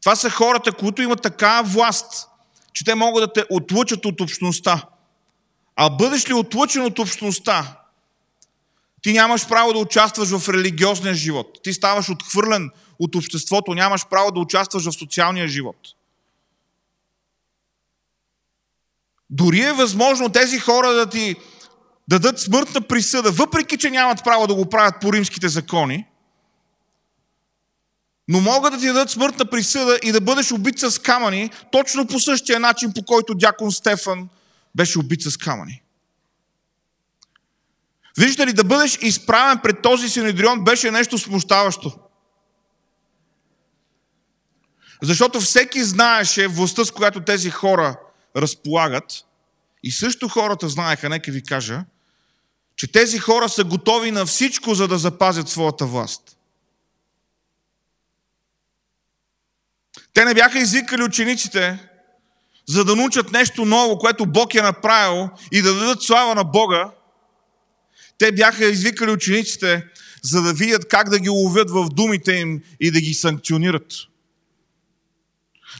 Това 0.00 0.16
са 0.16 0.30
хората, 0.30 0.72
които 0.72 1.02
имат 1.02 1.22
такава 1.22 1.68
власт, 1.68 2.28
че 2.72 2.84
те 2.84 2.94
могат 2.94 3.22
да 3.22 3.32
те 3.32 3.44
отлъчат 3.50 4.04
от 4.04 4.20
общността. 4.20 4.82
А 5.76 5.90
бъдеш 5.90 6.28
ли 6.28 6.34
отлъчен 6.34 6.82
от 6.82 6.98
общността, 6.98 7.76
ти 9.02 9.12
нямаш 9.12 9.48
право 9.48 9.72
да 9.72 9.78
участваш 9.78 10.28
в 10.28 10.48
религиозния 10.48 11.14
живот. 11.14 11.58
Ти 11.62 11.72
ставаш 11.72 12.08
отхвърлен 12.10 12.70
от 12.98 13.14
обществото, 13.14 13.74
нямаш 13.74 14.06
право 14.06 14.30
да 14.30 14.40
участваш 14.40 14.84
в 14.84 14.92
социалния 14.92 15.48
живот. 15.48 15.76
Дори 19.30 19.60
е 19.60 19.72
възможно 19.72 20.28
тези 20.28 20.58
хора 20.58 20.92
да 20.92 21.10
ти 21.10 21.36
дадат 22.08 22.40
смъртна 22.40 22.80
присъда, 22.80 23.30
въпреки 23.30 23.78
че 23.78 23.90
нямат 23.90 24.24
право 24.24 24.46
да 24.46 24.54
го 24.54 24.68
правят 24.68 24.94
по 25.00 25.12
римските 25.12 25.48
закони, 25.48 26.06
но 28.28 28.40
могат 28.40 28.72
да 28.72 28.78
ти 28.80 28.86
дадат 28.86 29.10
смъртна 29.10 29.44
присъда 29.44 29.98
и 30.02 30.12
да 30.12 30.20
бъдеш 30.20 30.52
убит 30.52 30.78
с 30.78 31.02
камъни, 31.02 31.50
точно 31.72 32.06
по 32.06 32.20
същия 32.20 32.60
начин, 32.60 32.92
по 32.92 33.02
който 33.02 33.34
дякон 33.34 33.72
Стефан 33.72 34.28
беше 34.74 34.98
убит 34.98 35.22
с 35.22 35.36
камъни. 35.36 35.82
Виждате 38.18 38.46
ли, 38.46 38.52
да 38.52 38.64
бъдеш 38.64 38.98
изправен 39.02 39.58
пред 39.62 39.82
този 39.82 40.08
синедрион 40.08 40.64
беше 40.64 40.90
нещо 40.90 41.18
смущаващо. 41.18 41.98
Защото 45.02 45.40
всеки 45.40 45.84
знаеше 45.84 46.48
властта, 46.48 46.84
с 46.84 46.90
която 46.90 47.20
тези 47.20 47.50
хора 47.50 47.96
разполагат. 48.36 49.24
И 49.82 49.92
също 49.92 50.28
хората 50.28 50.68
знаеха, 50.68 51.08
нека 51.08 51.32
ви 51.32 51.42
кажа, 51.42 51.84
че 52.78 52.92
тези 52.92 53.18
хора 53.18 53.48
са 53.48 53.64
готови 53.64 54.10
на 54.10 54.26
всичко, 54.26 54.74
за 54.74 54.88
да 54.88 54.98
запазят 54.98 55.48
своята 55.48 55.86
власт. 55.86 56.36
Те 60.12 60.24
не 60.24 60.34
бяха 60.34 60.58
извикали 60.58 61.02
учениците, 61.02 61.88
за 62.66 62.84
да 62.84 62.96
научат 62.96 63.32
нещо 63.32 63.64
ново, 63.64 63.98
което 63.98 64.26
Бог 64.26 64.54
е 64.54 64.62
направил 64.62 65.28
и 65.52 65.62
да 65.62 65.74
дадат 65.74 66.02
слава 66.02 66.34
на 66.34 66.44
Бога. 66.44 66.90
Те 68.18 68.32
бяха 68.32 68.64
извикали 68.64 69.10
учениците, 69.10 69.86
за 70.22 70.42
да 70.42 70.52
видят 70.52 70.88
как 70.88 71.08
да 71.08 71.18
ги 71.18 71.28
ловят 71.28 71.70
в 71.70 71.88
думите 71.88 72.32
им 72.32 72.62
и 72.80 72.90
да 72.90 73.00
ги 73.00 73.14
санкционират. 73.14 73.92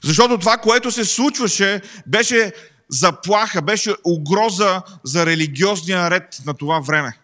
Защото 0.03 0.37
това, 0.37 0.57
което 0.57 0.91
се 0.91 1.05
случваше, 1.05 1.81
беше 2.07 2.53
заплаха, 2.89 3.61
беше 3.61 3.95
угроза 4.03 4.81
за 5.03 5.25
религиозния 5.25 6.11
ред 6.11 6.41
на 6.45 6.53
това 6.53 6.79
време. 6.79 7.19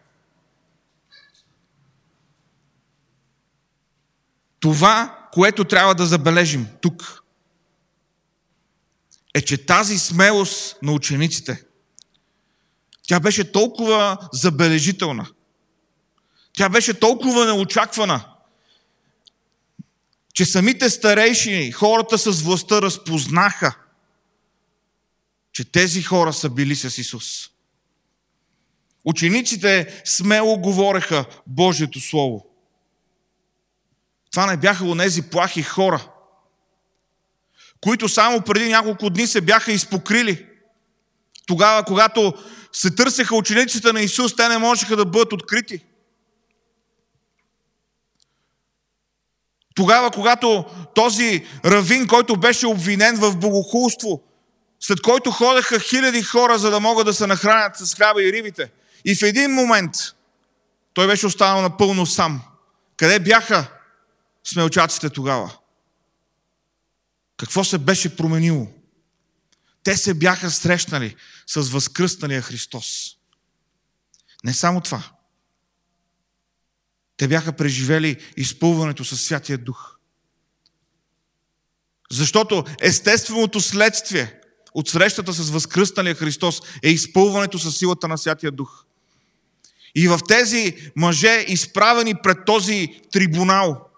Това, 4.59 5.27
което 5.31 5.63
трябва 5.63 5.95
да 5.95 6.05
забележим 6.05 6.67
тук, 6.81 7.23
е, 9.33 9.41
че 9.41 9.65
тази 9.65 9.99
смелост 9.99 10.77
на 10.81 10.91
учениците, 10.91 11.63
тя 13.07 13.19
беше 13.19 13.51
толкова 13.51 14.17
забележителна. 14.33 15.27
Тя 16.53 16.69
беше 16.69 16.99
толкова 16.99 17.45
неочаквана, 17.45 18.25
че 20.33 20.45
самите 20.45 20.89
старейшини, 20.89 21.71
хората 21.71 22.17
с 22.17 22.41
властта 22.41 22.81
разпознаха, 22.81 23.75
че 25.55 25.71
тези 25.71 26.03
хора 26.03 26.33
са 26.33 26.49
били 26.49 26.75
с 26.75 26.97
Исус. 26.97 27.49
Учениците 29.05 30.01
смело 30.05 30.57
говореха 30.57 31.25
Божието 31.47 31.99
Слово. 32.01 32.45
Това 34.31 34.45
не 34.45 34.57
бяха 34.57 34.85
онези 34.85 35.21
плахи 35.21 35.63
хора, 35.63 36.11
които 37.81 38.09
само 38.09 38.41
преди 38.41 38.69
няколко 38.69 39.09
дни 39.09 39.27
се 39.27 39.41
бяха 39.41 39.71
изпокрили. 39.71 40.45
Тогава, 41.45 41.83
когато 41.83 42.33
се 42.71 42.95
търсеха 42.95 43.35
учениците 43.35 43.93
на 43.93 44.01
Исус, 44.01 44.35
те 44.35 44.49
не 44.49 44.57
можеха 44.57 44.95
да 44.95 45.05
бъдат 45.05 45.33
открити. 45.33 45.85
Тогава, 49.75 50.11
когато 50.11 50.65
този 50.95 51.45
равин, 51.65 52.07
който 52.07 52.39
беше 52.39 52.67
обвинен 52.67 53.15
в 53.15 53.37
богохулство, 53.37 54.23
след 54.85 55.01
който 55.01 55.31
ходеха 55.31 55.79
хиляди 55.79 56.23
хора, 56.23 56.59
за 56.59 56.71
да 56.71 56.79
могат 56.79 57.05
да 57.05 57.13
се 57.13 57.27
нахранят 57.27 57.77
с 57.77 57.95
хляба 57.95 58.23
и 58.23 58.33
рибите. 58.33 58.71
И 59.05 59.15
в 59.15 59.21
един 59.21 59.51
момент 59.51 59.95
той 60.93 61.07
беше 61.07 61.25
останал 61.25 61.61
напълно 61.61 62.05
сам. 62.05 62.41
Къде 62.97 63.19
бяха 63.19 63.71
смелчаците 64.43 65.09
тогава? 65.09 65.57
Какво 67.37 67.63
се 67.63 67.77
беше 67.77 68.15
променило? 68.15 68.67
Те 69.83 69.97
се 69.97 70.13
бяха 70.13 70.51
срещнали 70.51 71.15
с 71.47 71.61
възкръсналия 71.61 72.41
Христос. 72.41 73.17
Не 74.43 74.53
само 74.53 74.81
това. 74.81 75.03
Те 77.17 77.27
бяха 77.27 77.53
преживели 77.53 78.31
изпълването 78.37 79.05
със 79.05 79.21
Святия 79.21 79.57
Дух. 79.57 79.97
Защото 82.11 82.63
естественото 82.81 83.61
следствие 83.61 84.41
от 84.75 84.89
срещата 84.89 85.33
с 85.33 85.49
възкръсналия 85.49 86.15
Христос 86.15 86.61
е 86.83 86.89
изпълването 86.89 87.59
със 87.59 87.77
силата 87.77 88.07
на 88.07 88.17
Святия 88.17 88.51
Дух. 88.51 88.85
И 89.95 90.07
в 90.07 90.19
тези 90.27 90.91
мъже, 90.95 91.45
изправени 91.47 92.15
пред 92.23 92.45
този 92.45 93.01
трибунал, 93.11 93.89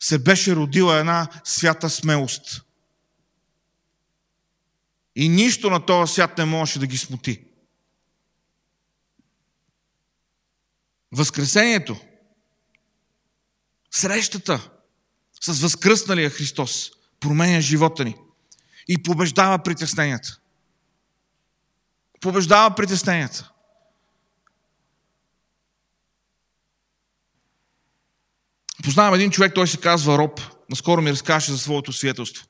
се 0.00 0.18
беше 0.18 0.56
родила 0.56 0.98
една 0.98 1.28
свята 1.44 1.90
смелост. 1.90 2.62
И 5.16 5.28
нищо 5.28 5.70
на 5.70 5.86
този 5.86 6.12
свят 6.12 6.38
не 6.38 6.44
можеше 6.44 6.78
да 6.78 6.86
ги 6.86 6.98
смути. 6.98 7.44
Възкресението, 11.12 12.00
срещата 13.90 14.70
с 15.40 15.60
възкръсналия 15.60 16.30
Христос 16.30 16.90
променя 17.20 17.60
живота 17.60 18.04
ни 18.04 18.16
и 18.88 19.02
побеждава 19.02 19.58
притесненията. 19.58 20.38
Побеждава 22.20 22.74
притесненията. 22.74 23.52
Познавам 28.84 29.14
един 29.14 29.30
човек, 29.30 29.54
той 29.54 29.68
се 29.68 29.80
казва 29.80 30.18
Роб. 30.18 30.40
Наскоро 30.70 31.02
ми 31.02 31.10
разкаже 31.10 31.52
за 31.52 31.58
своето 31.58 31.92
свидетелство. 31.92 32.46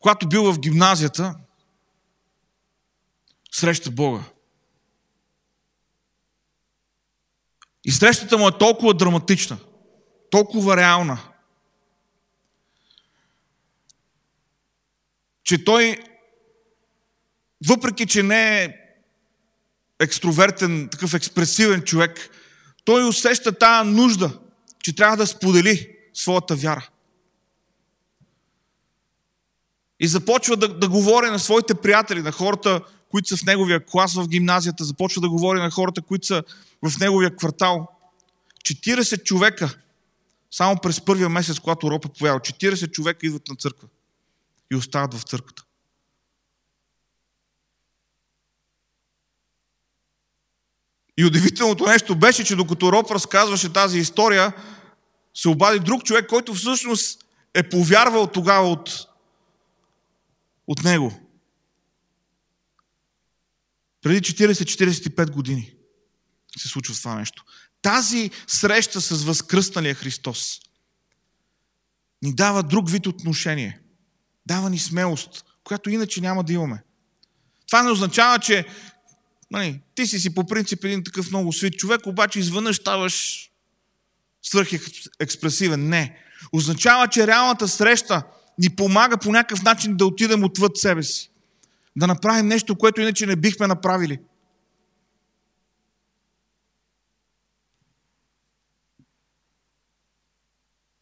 Когато 0.00 0.28
бил 0.28 0.52
в 0.52 0.58
гимназията, 0.58 1.34
среща 3.52 3.90
Бога. 3.90 4.24
И 7.84 7.90
срещата 7.90 8.38
му 8.38 8.48
е 8.48 8.58
толкова 8.58 8.94
драматична, 8.94 9.58
толкова 10.30 10.76
реална, 10.76 11.31
че 15.44 15.64
той, 15.64 15.98
въпреки 17.68 18.06
че 18.06 18.22
не 18.22 18.64
е 18.64 18.76
екстровертен, 20.00 20.88
такъв 20.88 21.14
експресивен 21.14 21.82
човек, 21.82 22.30
той 22.84 23.08
усеща 23.08 23.58
тази 23.58 23.90
нужда, 23.90 24.38
че 24.82 24.96
трябва 24.96 25.16
да 25.16 25.26
сподели 25.26 25.96
своята 26.14 26.54
вяра. 26.54 26.88
И 30.00 30.08
започва 30.08 30.56
да, 30.56 30.68
да 30.78 30.88
говори 30.88 31.26
на 31.26 31.38
своите 31.38 31.74
приятели, 31.74 32.22
на 32.22 32.32
хората, 32.32 32.80
които 33.08 33.28
са 33.28 33.36
в 33.36 33.46
неговия 33.46 33.84
клас 33.86 34.14
в 34.14 34.28
гимназията, 34.28 34.84
започва 34.84 35.20
да 35.20 35.28
говори 35.28 35.60
на 35.60 35.70
хората, 35.70 36.02
които 36.02 36.26
са 36.26 36.42
в 36.82 36.98
неговия 37.00 37.36
квартал. 37.36 37.88
40 38.64 39.22
човека, 39.22 39.76
само 40.50 40.76
през 40.76 41.00
първия 41.00 41.28
месец, 41.28 41.58
когато 41.58 41.90
Ропа 41.90 42.08
повява, 42.08 42.40
40 42.40 42.90
човека 42.90 43.26
идват 43.26 43.48
на 43.48 43.56
църква 43.56 43.88
и 44.72 44.76
остават 44.76 45.14
в 45.14 45.22
църквата. 45.22 45.64
И 51.16 51.24
удивителното 51.24 51.86
нещо 51.86 52.16
беше, 52.16 52.44
че 52.44 52.56
докато 52.56 52.92
Роб 52.92 53.10
разказваше 53.10 53.72
тази 53.72 53.98
история, 53.98 54.52
се 55.34 55.48
обади 55.48 55.80
друг 55.80 56.04
човек, 56.04 56.26
който 56.26 56.54
всъщност 56.54 57.24
е 57.54 57.68
повярвал 57.68 58.26
тогава 58.26 58.68
от, 58.68 59.06
от 60.66 60.82
него. 60.84 61.20
Преди 64.02 64.20
40-45 64.20 65.30
години 65.30 65.74
се 66.58 66.68
случва 66.68 66.94
това 66.94 67.14
нещо. 67.14 67.44
Тази 67.82 68.30
среща 68.46 69.00
с 69.00 69.24
възкръсналия 69.24 69.94
Христос 69.94 70.60
ни 72.22 72.34
дава 72.34 72.62
друг 72.62 72.90
вид 72.90 73.06
отношение. 73.06 73.81
Дава 74.46 74.70
ни 74.70 74.78
смелост, 74.78 75.44
която 75.64 75.90
иначе 75.90 76.20
няма 76.20 76.44
да 76.44 76.52
имаме. 76.52 76.82
Това 77.66 77.82
не 77.82 77.90
означава, 77.90 78.38
че 78.38 78.66
нали, 79.50 79.80
ти 79.94 80.06
си 80.06 80.20
си 80.20 80.34
по 80.34 80.46
принцип 80.46 80.84
един 80.84 81.04
такъв 81.04 81.30
много 81.30 81.52
свит 81.52 81.74
човек, 81.74 82.06
обаче 82.06 82.38
извънъж 82.38 82.76
ставаш 82.76 83.48
свръхекспресивен. 84.42 85.88
Не. 85.88 86.18
Означава, 86.52 87.08
че 87.08 87.26
реалната 87.26 87.68
среща 87.68 88.22
ни 88.58 88.70
помага 88.70 89.18
по 89.18 89.32
някакъв 89.32 89.62
начин 89.62 89.96
да 89.96 90.06
отидем 90.06 90.44
отвъд 90.44 90.76
себе 90.76 91.02
си. 91.02 91.30
Да 91.96 92.06
направим 92.06 92.46
нещо, 92.46 92.78
което 92.78 93.00
иначе 93.00 93.26
не 93.26 93.36
бихме 93.36 93.66
направили. 93.66 94.18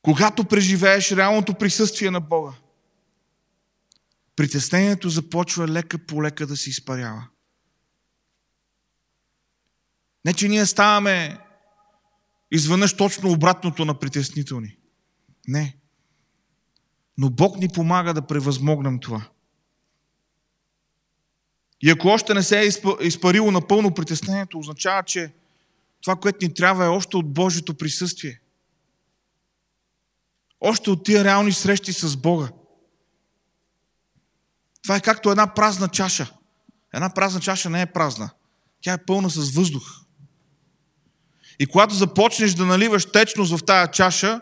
Когато 0.02 0.44
преживееш 0.44 1.12
реалното 1.12 1.54
присъствие 1.54 2.10
на 2.10 2.20
Бога, 2.20 2.52
притеснението 4.40 5.08
започва 5.08 5.68
лека 5.68 5.98
по 5.98 6.22
лека 6.22 6.46
да 6.46 6.56
се 6.56 6.70
изпарява. 6.70 7.28
Не, 10.24 10.34
че 10.34 10.48
ние 10.48 10.66
ставаме 10.66 11.38
изведнъж 12.50 12.96
точно 12.96 13.32
обратното 13.32 13.84
на 13.84 13.98
притеснителни. 13.98 14.76
Не. 15.48 15.76
Но 17.18 17.30
Бог 17.30 17.58
ни 17.58 17.68
помага 17.68 18.14
да 18.14 18.26
превъзмогнем 18.26 18.98
това. 18.98 19.28
И 21.80 21.90
ако 21.90 22.08
още 22.08 22.34
не 22.34 22.42
се 22.42 22.60
е 22.60 22.68
изпарило 23.00 23.50
напълно 23.50 23.94
притеснението, 23.94 24.58
означава, 24.58 25.02
че 25.02 25.32
това, 26.02 26.16
което 26.16 26.46
ни 26.46 26.54
трябва 26.54 26.84
е 26.84 26.88
още 26.88 27.16
от 27.16 27.32
Божието 27.32 27.74
присъствие. 27.74 28.40
Още 30.60 30.90
от 30.90 31.04
тия 31.04 31.24
реални 31.24 31.52
срещи 31.52 31.92
с 31.92 32.16
Бога. 32.16 32.48
Това 34.82 34.96
е 34.96 35.00
както 35.00 35.30
една 35.30 35.54
празна 35.54 35.88
чаша. 35.88 36.32
Една 36.94 37.14
празна 37.14 37.40
чаша 37.40 37.70
не 37.70 37.82
е 37.82 37.92
празна. 37.92 38.30
Тя 38.80 38.92
е 38.92 39.04
пълна 39.04 39.30
с 39.30 39.50
въздух. 39.50 40.00
И 41.58 41.66
когато 41.66 41.94
започнеш 41.94 42.54
да 42.54 42.66
наливаш 42.66 43.06
течност 43.06 43.56
в 43.56 43.64
тая 43.64 43.90
чаша, 43.90 44.40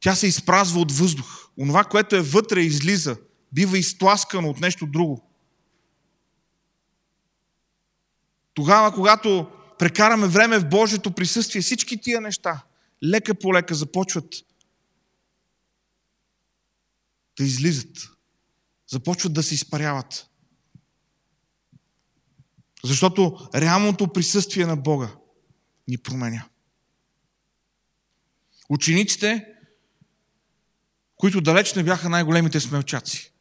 тя 0.00 0.14
се 0.14 0.26
изпразва 0.26 0.80
от 0.80 0.92
въздух. 0.92 1.48
Онова, 1.58 1.84
което 1.84 2.16
е 2.16 2.20
вътре, 2.20 2.60
излиза. 2.60 3.16
Бива 3.52 3.78
изтласкано 3.78 4.48
от 4.48 4.60
нещо 4.60 4.86
друго. 4.86 5.24
Тогава, 8.54 8.94
когато 8.94 9.50
прекараме 9.78 10.26
време 10.26 10.58
в 10.58 10.68
Божието 10.68 11.10
присъствие, 11.10 11.62
всички 11.62 12.00
тия 12.00 12.20
неща, 12.20 12.62
лека 13.04 13.34
по 13.34 13.54
лека 13.54 13.74
започват 13.74 14.34
да 17.38 17.44
излизат. 17.44 18.17
Започват 18.88 19.32
да 19.32 19.42
се 19.42 19.54
изпаряват. 19.54 20.30
Защото 22.84 23.48
реалното 23.54 24.12
присъствие 24.12 24.66
на 24.66 24.76
Бога 24.76 25.10
ни 25.88 25.98
променя. 25.98 26.48
Учениците, 28.68 29.54
които 31.16 31.40
далеч 31.40 31.74
не 31.74 31.84
бяха 31.84 32.08
най-големите 32.08 32.60
смелчаци, 32.60 33.32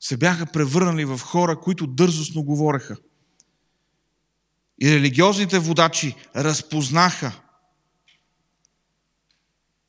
се 0.00 0.16
бяха 0.16 0.46
превърнали 0.46 1.04
в 1.04 1.18
хора, 1.18 1.60
които 1.60 1.86
дързостно 1.86 2.42
говореха. 2.42 2.96
И 4.82 4.94
религиозните 4.94 5.58
водачи 5.58 6.16
разпознаха, 6.36 7.42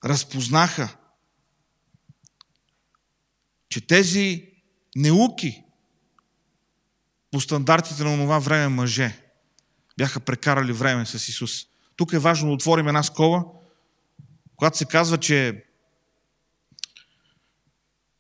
разпознаха, 0.06 0.98
че 3.74 3.88
тези 3.88 4.46
неуки 4.96 5.64
по 7.32 7.42
стандартите 7.42 8.04
на 8.04 8.18
това 8.18 8.40
време 8.40 8.68
мъже 8.68 9.18
бяха 9.98 10.20
прекарали 10.20 10.72
време 10.72 11.06
с 11.06 11.28
Исус. 11.28 11.66
Тук 11.96 12.14
е 12.14 12.20
важно 12.20 12.48
да 12.48 12.54
отворим 12.54 12.88
една 12.88 13.04
скола, 13.04 13.46
когато 14.56 14.78
се 14.78 14.86
казва, 14.86 15.18
че 15.18 15.66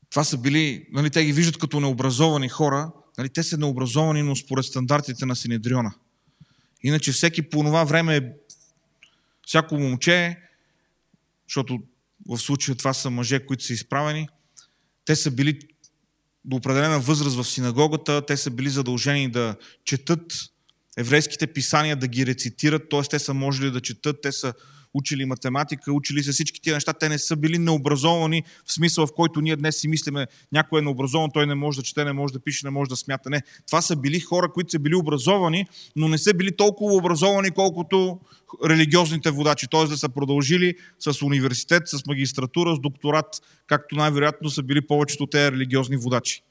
това 0.09 0.23
са 0.23 0.37
били, 0.37 0.87
нали, 0.91 1.09
те 1.09 1.25
ги 1.25 1.33
виждат 1.33 1.57
като 1.57 1.79
необразовани 1.79 2.49
хора, 2.49 2.91
нали, 3.17 3.29
те 3.29 3.43
са 3.43 3.57
необразовани, 3.57 4.23
но 4.23 4.35
според 4.35 4.65
стандартите 4.65 5.25
на 5.25 5.35
Синедриона. 5.35 5.93
Иначе 6.83 7.11
всеки 7.11 7.41
по 7.41 7.63
това 7.63 7.83
време, 7.83 8.33
всяко 9.47 9.75
момче, 9.75 10.39
защото 11.47 11.79
в 12.29 12.37
случая 12.37 12.77
това 12.77 12.93
са 12.93 13.09
мъже, 13.09 13.45
които 13.45 13.63
са 13.63 13.73
изправени. 13.73 14.27
Те 15.05 15.15
са 15.15 15.31
били 15.31 15.59
до 16.45 16.55
определена 16.55 16.99
възраст 16.99 17.35
в 17.35 17.43
синагогата, 17.43 18.25
те 18.25 18.37
са 18.37 18.51
били 18.51 18.69
задължени 18.69 19.31
да 19.31 19.55
четат 19.85 20.21
еврейските 20.97 21.47
писания, 21.47 21.95
да 21.95 22.07
ги 22.07 22.25
рецитират, 22.25 22.89
т.е. 22.89 23.01
те 23.01 23.19
са 23.19 23.33
можели 23.33 23.71
да 23.71 23.81
четат, 23.81 24.21
те 24.21 24.31
са 24.31 24.53
учили 24.93 25.25
математика, 25.25 25.93
учили 25.93 26.23
са 26.23 26.31
всички 26.31 26.61
тия 26.61 26.73
неща, 26.73 26.93
те 26.93 27.09
не 27.09 27.19
са 27.19 27.35
били 27.35 27.57
необразовани 27.57 28.43
в 28.65 28.73
смисъл, 28.73 29.07
в 29.07 29.13
който 29.15 29.41
ние 29.41 29.55
днес 29.55 29.77
си 29.77 29.87
мислиме, 29.87 30.27
някой 30.51 30.79
е 30.79 30.83
необразован, 30.83 31.29
той 31.33 31.47
не 31.47 31.55
може 31.55 31.77
да 31.77 31.83
чете, 31.83 32.05
не 32.05 32.13
може 32.13 32.33
да 32.33 32.39
пише, 32.39 32.65
не 32.65 32.69
може 32.69 32.89
да 32.89 32.95
смята. 32.95 33.29
Не, 33.29 33.41
това 33.67 33.81
са 33.81 33.95
били 33.95 34.19
хора, 34.19 34.51
които 34.53 34.71
са 34.71 34.79
били 34.79 34.95
образовани, 34.95 35.65
но 35.95 36.07
не 36.07 36.17
са 36.17 36.33
били 36.33 36.55
толкова 36.55 36.95
образовани, 36.95 37.51
колкото 37.51 38.19
религиозните 38.65 39.31
водачи, 39.31 39.67
т.е. 39.71 39.85
да 39.85 39.97
са 39.97 40.09
продължили 40.09 40.75
с 40.99 41.21
университет, 41.21 41.83
с 41.87 42.05
магистратура, 42.05 42.75
с 42.75 42.79
докторат, 42.79 43.41
както 43.67 43.95
най-вероятно 43.95 44.49
са 44.49 44.63
били 44.63 44.81
повечето 44.81 45.27
тези 45.27 45.51
религиозни 45.51 45.97
водачи. 45.97 46.43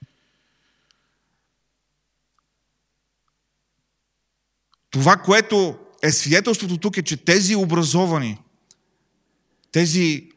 Това, 4.90 5.16
което 5.16 5.78
е 6.02 6.12
свидетелството 6.12 6.78
тук 6.78 6.96
е, 6.96 7.02
че 7.02 7.16
тези 7.16 7.56
образовани, 7.56 8.38
тези 9.72 10.28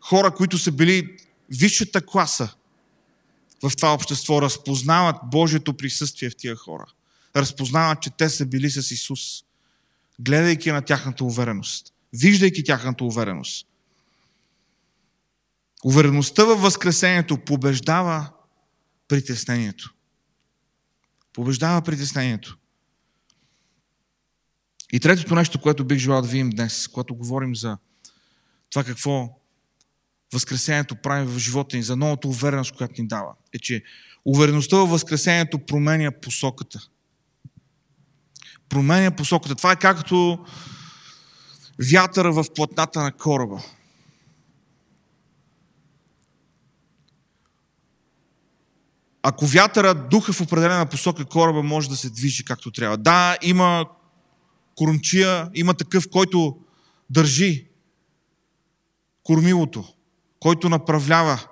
хора, 0.00 0.34
които 0.34 0.58
са 0.58 0.72
били 0.72 1.16
висшата 1.50 2.06
класа 2.06 2.54
в 3.62 3.76
това 3.76 3.94
общество, 3.94 4.42
разпознават 4.42 5.16
Божието 5.24 5.76
присъствие 5.76 6.30
в 6.30 6.36
тия 6.36 6.56
хора. 6.56 6.84
Разпознават, 7.36 8.02
че 8.02 8.10
те 8.10 8.28
са 8.28 8.46
били 8.46 8.70
с 8.70 8.90
Исус, 8.90 9.20
гледайки 10.20 10.72
на 10.72 10.82
тяхната 10.82 11.24
увереност, 11.24 11.92
виждайки 12.12 12.64
тяхната 12.64 13.04
увереност. 13.04 13.66
Увереността 15.84 16.44
във 16.44 16.60
Възкресението 16.60 17.38
побеждава 17.38 18.30
притеснението. 19.08 19.94
Побеждава 21.32 21.82
притеснението. 21.82 22.58
И 24.92 25.00
третото 25.00 25.34
нещо, 25.34 25.60
което 25.60 25.84
бих 25.84 25.98
желал 25.98 26.22
да 26.22 26.28
видим 26.28 26.50
днес, 26.50 26.88
когато 26.88 27.14
говорим 27.14 27.56
за 27.56 27.78
това 28.70 28.84
какво 28.84 29.38
Възкресението 30.32 30.96
прави 30.96 31.26
в 31.26 31.38
живота 31.38 31.76
ни, 31.76 31.82
за 31.82 31.96
новата 31.96 32.28
увереност, 32.28 32.76
която 32.76 33.02
ни 33.02 33.08
дава, 33.08 33.34
е, 33.52 33.58
че 33.58 33.84
увереността 34.24 34.76
в 34.76 34.86
Възкресението 34.86 35.58
променя 35.58 36.10
посоката. 36.10 36.80
Променя 38.68 39.10
посоката. 39.10 39.54
Това 39.54 39.72
е 39.72 39.76
както 39.76 40.44
вятъра 41.92 42.32
в 42.32 42.44
платната 42.54 43.02
на 43.02 43.12
кораба. 43.12 43.62
Ако 49.22 49.46
вятъра 49.46 49.94
духа 49.94 50.32
в 50.32 50.40
определена 50.40 50.86
посока, 50.86 51.24
кораба 51.24 51.62
може 51.62 51.88
да 51.88 51.96
се 51.96 52.10
движи 52.10 52.44
както 52.44 52.70
трябва. 52.70 52.96
Да, 52.96 53.36
има 53.42 53.86
кормчия, 54.74 55.50
има 55.54 55.74
такъв, 55.74 56.08
който 56.08 56.58
държи 57.10 57.68
кормилото, 59.22 59.94
който 60.40 60.68
направлява, 60.68 61.48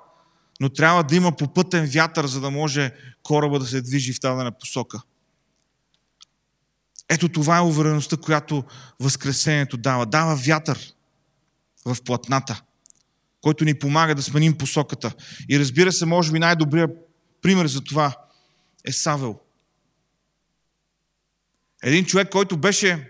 но 0.60 0.68
трябва 0.68 1.04
да 1.04 1.16
има 1.16 1.36
попътен 1.36 1.86
вятър, 1.86 2.26
за 2.26 2.40
да 2.40 2.50
може 2.50 2.94
кораба 3.22 3.58
да 3.58 3.66
се 3.66 3.82
движи 3.82 4.12
в 4.12 4.20
тази 4.20 4.50
посока. 4.60 5.02
Ето 7.08 7.28
това 7.28 7.58
е 7.58 7.60
увереността, 7.60 8.16
която 8.16 8.64
Възкресението 9.00 9.76
дава. 9.76 10.06
Дава 10.06 10.36
вятър 10.36 10.94
в 11.84 11.96
платната, 12.04 12.62
който 13.40 13.64
ни 13.64 13.78
помага 13.78 14.14
да 14.14 14.22
сменим 14.22 14.58
посоката. 14.58 15.12
И 15.48 15.58
разбира 15.58 15.92
се, 15.92 16.06
може 16.06 16.32
би 16.32 16.38
най-добрият 16.38 16.90
пример 17.42 17.66
за 17.66 17.80
това 17.80 18.16
е 18.84 18.92
Савел. 18.92 19.38
Един 21.82 22.04
човек, 22.04 22.30
който 22.30 22.56
беше 22.56 23.09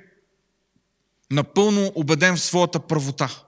напълно 1.31 1.93
убеден 1.95 2.37
в 2.37 2.41
своята 2.41 2.81
правота. 2.81 3.43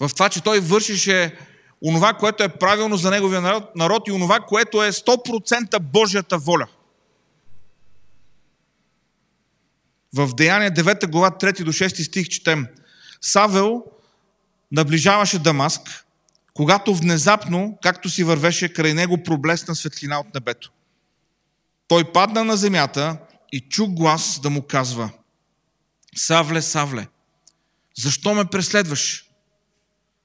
В 0.00 0.10
това, 0.14 0.28
че 0.28 0.42
той 0.42 0.60
вършише 0.60 1.38
онова, 1.84 2.14
което 2.14 2.42
е 2.42 2.48
правилно 2.48 2.96
за 2.96 3.10
неговия 3.10 3.40
народ, 3.40 3.76
народ 3.76 4.08
и 4.08 4.12
онова, 4.12 4.40
което 4.40 4.84
е 4.84 4.92
100% 4.92 5.78
Божията 5.78 6.38
воля. 6.38 6.66
В 10.14 10.34
Деяния 10.34 10.72
9 10.72 11.10
глава 11.10 11.30
3 11.30 11.64
до 11.64 11.72
6 11.72 12.08
стих 12.08 12.28
четем. 12.28 12.66
Савел 13.20 13.84
наближаваше 14.72 15.38
Дамаск, 15.38 16.06
когато 16.54 16.94
внезапно, 16.94 17.78
както 17.82 18.10
си 18.10 18.24
вървеше, 18.24 18.72
край 18.72 18.94
него 18.94 19.22
проблесна 19.22 19.74
светлина 19.74 20.20
от 20.20 20.34
небето. 20.34 20.72
Той 21.88 22.12
падна 22.12 22.44
на 22.44 22.56
земята 22.56 23.16
и 23.52 23.60
чу 23.60 23.88
глас 23.88 24.40
да 24.42 24.50
му 24.50 24.62
казва– 24.62 25.10
Савле, 26.16 26.62
Савле, 26.62 27.08
защо 27.98 28.34
ме 28.34 28.44
преследваш? 28.44 29.28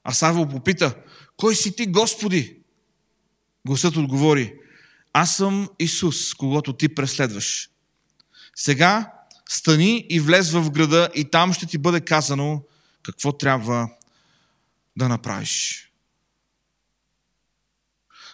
А 0.04 0.12
Савел 0.12 0.48
попита, 0.48 0.94
кой 1.36 1.54
си 1.54 1.76
ти, 1.76 1.86
Господи? 1.86 2.58
Гласът 3.66 3.96
отговори, 3.96 4.54
аз 5.12 5.36
съм 5.36 5.68
Исус, 5.78 6.34
когато 6.34 6.72
ти 6.72 6.94
преследваш. 6.94 7.70
Сега 8.54 9.12
стани 9.48 10.06
и 10.10 10.20
влез 10.20 10.50
в 10.50 10.70
града 10.70 11.10
и 11.14 11.30
там 11.30 11.52
ще 11.52 11.66
ти 11.66 11.78
бъде 11.78 12.00
казано 12.00 12.62
какво 13.02 13.32
трябва 13.32 13.90
да 14.96 15.08
направиш. 15.08 15.84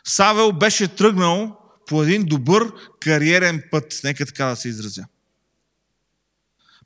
Савел 0.04 0.52
беше 0.52 0.96
тръгнал 0.96 1.58
по 1.86 2.02
един 2.02 2.24
добър 2.24 2.72
кариерен 3.00 3.62
път, 3.70 4.00
нека 4.04 4.26
така 4.26 4.44
да 4.44 4.56
се 4.56 4.68
изразя. 4.68 5.06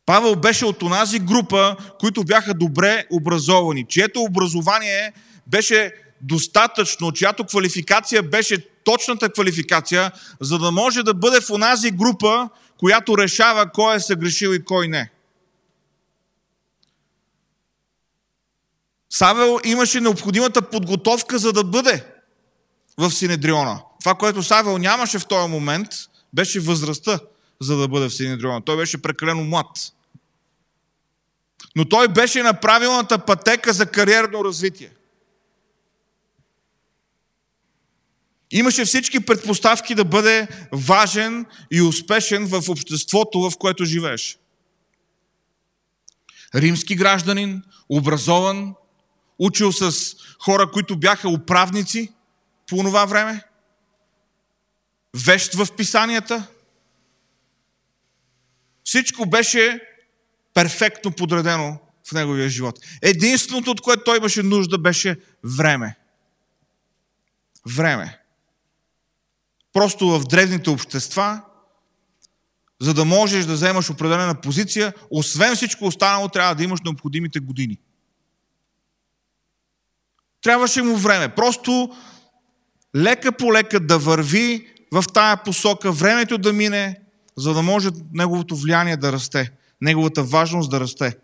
Павел 0.09 0.37
беше 0.37 0.64
от 0.64 0.83
онази 0.83 1.18
група, 1.18 1.77
които 2.01 2.25
бяха 2.25 2.55
добре 2.55 3.07
образовани, 3.12 3.87
чието 3.88 4.23
образование 4.23 5.12
беше 5.47 5.92
достатъчно, 6.21 7.12
чиято 7.12 7.44
квалификация 7.44 8.23
беше 8.23 8.68
точната 8.85 9.33
квалификация, 9.33 10.12
за 10.40 10.59
да 10.59 10.71
може 10.71 11.03
да 11.03 11.14
бъде 11.14 11.40
в 11.40 11.51
онази 11.51 11.90
група, 11.90 12.49
която 12.79 13.18
решава 13.18 13.73
кой 13.73 13.97
е 13.97 14.01
съгрешил 14.01 14.49
и 14.49 14.64
кой 14.64 14.88
не. 14.88 15.11
Савел 19.11 19.59
имаше 19.64 20.01
необходимата 20.01 20.62
подготовка, 20.62 21.38
за 21.38 21.53
да 21.53 21.64
бъде 21.64 22.05
в 22.99 23.11
Синедриона. 23.11 23.81
Това, 24.01 24.14
което 24.14 24.42
Савел 24.42 24.79
нямаше 24.79 25.18
в 25.18 25.27
този 25.27 25.51
момент, 25.51 25.88
беше 26.33 26.61
възрастта, 26.61 27.21
за 27.61 27.77
да 27.77 27.88
бъде 27.88 28.09
в 28.09 28.14
Синедриона. 28.14 28.61
Той 28.64 28.77
беше 28.77 29.03
прекалено 29.03 29.44
млад. 29.44 29.92
Но 31.79 31.85
той 31.85 32.09
беше 32.09 32.43
на 32.43 32.61
правилната 32.61 33.19
пътека 33.19 33.73
за 33.73 33.87
кариерно 33.87 34.45
развитие. 34.45 34.91
Имаше 38.51 38.85
всички 38.85 39.21
предпоставки 39.21 39.95
да 39.95 40.05
бъде 40.05 40.49
важен 40.73 41.47
и 41.71 41.83
успешен 41.83 42.47
в 42.47 42.69
обществото, 42.69 43.41
в 43.41 43.59
което 43.59 43.85
живееш. 43.85 44.38
Римски 46.55 46.97
гражданин, 46.97 47.62
образован, 47.88 48.75
учил 49.38 49.73
с 49.73 50.17
хора, 50.38 50.71
които 50.71 50.97
бяха 50.97 51.29
управници 51.29 52.12
по 52.67 52.77
това 52.77 53.07
време, 53.07 53.45
вещ 55.17 55.55
в 55.55 55.67
писанията. 55.77 56.47
Всичко 58.85 59.27
беше 59.27 59.88
перфектно 60.59 61.11
подредено 61.11 61.79
в 62.09 62.12
неговия 62.12 62.49
живот. 62.49 62.79
Единственото, 63.03 63.71
от 63.71 63.81
което 63.81 64.05
той 64.05 64.16
имаше 64.16 64.42
нужда, 64.42 64.79
беше 64.79 65.21
време. 65.44 65.99
Време. 67.66 68.18
Просто 69.73 70.09
в 70.09 70.25
древните 70.25 70.71
общества, 70.71 71.40
за 72.81 72.94
да 72.94 73.05
можеш 73.05 73.44
да 73.44 73.53
вземаш 73.53 73.90
определена 73.90 74.40
позиция, 74.40 74.92
освен 75.11 75.57
всичко 75.57 75.87
останало, 75.87 76.29
трябва 76.29 76.55
да 76.55 76.64
имаш 76.64 76.81
необходимите 76.85 77.40
години. 77.40 77.79
Трябваше 80.42 80.83
му 80.83 80.97
време. 80.97 81.35
Просто 81.35 81.97
лека 82.97 83.33
по 83.33 83.53
лека 83.53 83.81
да 83.81 83.99
върви 83.99 84.75
в 84.92 85.05
тая 85.14 85.42
посока, 85.42 85.92
времето 85.92 86.38
да 86.38 86.53
мине, 86.53 87.01
за 87.37 87.55
да 87.55 87.62
може 87.62 87.88
неговото 88.12 88.57
влияние 88.57 88.97
да 88.97 89.12
расте 89.12 89.58
неговата 89.81 90.23
важност 90.23 90.71
да 90.71 90.81
расте. 90.81 91.17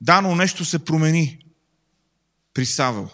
Да, 0.00 0.20
но 0.20 0.34
нещо 0.34 0.64
се 0.64 0.84
промени 0.84 1.38
при 2.54 2.66
Савел. 2.66 3.08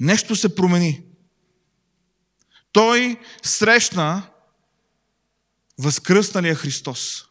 Нещо 0.00 0.36
се 0.36 0.54
промени. 0.54 1.02
Той 2.72 3.20
срещна 3.42 4.22
възкръсналия 5.78 6.54
Христос. 6.54 7.24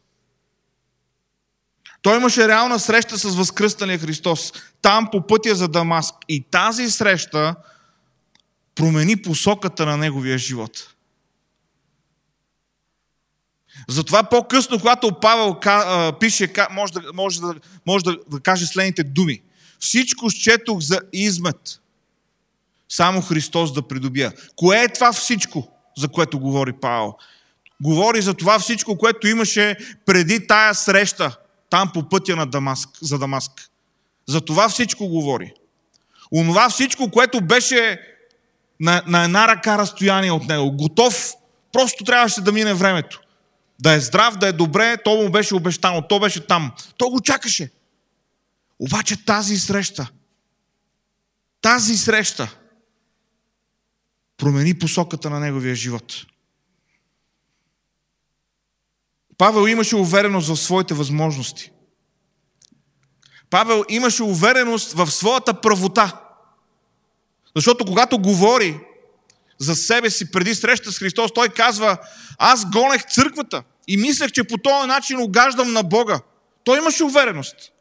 Той 2.01 2.17
имаше 2.17 2.47
реална 2.47 2.79
среща 2.79 3.17
с 3.17 3.35
възкръстания 3.35 3.99
Христос, 3.99 4.53
там 4.81 5.07
по 5.11 5.27
пътя 5.27 5.55
за 5.55 5.67
Дамаск. 5.67 6.15
И 6.27 6.43
тази 6.51 6.91
среща 6.91 7.55
промени 8.75 9.21
посоката 9.21 9.85
на 9.85 9.97
неговия 9.97 10.37
живот. 10.37 10.94
Затова 13.87 14.23
по-късно, 14.23 14.79
когато 14.79 15.19
Павел 15.21 15.55
пише, 16.19 16.53
може 16.71 16.93
да, 16.93 17.01
може 17.13 17.41
да, 17.41 17.55
може 17.85 18.03
да, 18.05 18.39
каже 18.43 18.65
следните 18.65 19.03
думи. 19.03 19.41
Всичко 19.79 20.29
счетох 20.29 20.79
за 20.79 20.99
измет. 21.13 21.81
Само 22.89 23.21
Христос 23.21 23.73
да 23.73 23.87
придобия. 23.87 24.33
Кое 24.55 24.83
е 24.83 24.93
това 24.93 25.13
всичко, 25.13 25.67
за 25.97 26.07
което 26.07 26.39
говори 26.39 26.73
Павел? 26.73 27.13
Говори 27.81 28.21
за 28.21 28.33
това 28.33 28.59
всичко, 28.59 28.97
което 28.97 29.27
имаше 29.27 29.77
преди 30.05 30.47
тая 30.47 30.75
среща, 30.75 31.37
там 31.69 31.91
по 31.93 32.09
пътя 32.09 32.35
на 32.35 32.45
Дамаск, 32.45 32.89
за 33.01 33.19
Дамаск. 33.19 33.51
За 34.27 34.41
това 34.41 34.69
всичко 34.69 35.07
говори. 35.07 35.53
Онова 36.31 36.69
всичко, 36.69 37.11
което 37.11 37.41
беше 37.41 37.99
на, 38.79 39.03
на 39.07 39.23
една 39.23 39.47
ръка 39.47 39.77
разстояние 39.77 40.31
от 40.31 40.47
него. 40.47 40.71
Готов, 40.71 41.33
просто 41.71 42.03
трябваше 42.03 42.41
да 42.41 42.51
мине 42.51 42.73
времето. 42.73 43.21
Да 43.79 43.93
е 43.93 43.99
здрав, 43.99 44.37
да 44.37 44.47
е 44.47 44.53
добре, 44.53 44.97
то 45.03 45.15
му 45.15 45.31
беше 45.31 45.55
обещано, 45.55 46.07
то 46.07 46.19
беше 46.19 46.47
там. 46.47 46.71
То 46.97 47.09
го 47.09 47.21
чакаше. 47.21 47.71
Обаче 48.79 49.25
тази 49.25 49.57
среща, 49.57 50.11
тази 51.61 51.97
среща 51.97 52.57
промени 54.37 54.79
посоката 54.79 55.29
на 55.29 55.39
неговия 55.39 55.75
живот. 55.75 56.25
Павел 59.37 59.67
имаше 59.67 59.95
увереност 59.95 60.47
в 60.47 60.57
своите 60.57 60.93
възможности. 60.93 61.71
Павел 63.49 63.83
имаше 63.89 64.23
увереност 64.23 64.93
в 64.93 65.11
своята 65.11 65.61
правота. 65.61 66.21
Защото 67.55 67.85
когато 67.85 68.19
говори 68.19 68.79
за 69.57 69.75
себе 69.75 70.09
си 70.09 70.31
преди 70.31 70.55
среща 70.55 70.91
с 70.91 70.99
Христос, 70.99 71.33
той 71.33 71.49
казва, 71.49 71.97
аз 72.37 72.71
гонех 72.71 73.05
църквата 73.05 73.63
и 73.87 73.97
мислех, 73.97 74.31
че 74.31 74.43
по 74.43 74.57
този 74.57 74.87
начин 74.87 75.21
огаждам 75.21 75.73
на 75.73 75.83
Бога. 75.83 76.21
Той 76.63 76.77
имаше 76.77 77.03
увереност. 77.03 77.71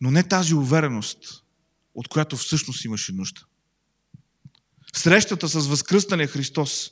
Но 0.00 0.10
не 0.10 0.28
тази 0.28 0.54
увереност, 0.54 1.44
от 1.94 2.08
която 2.08 2.36
всъщност 2.36 2.84
имаше 2.84 3.12
нужда. 3.12 3.40
Срещата 4.92 5.48
с 5.48 5.66
възкръсналия 5.66 6.28
Христос 6.28 6.90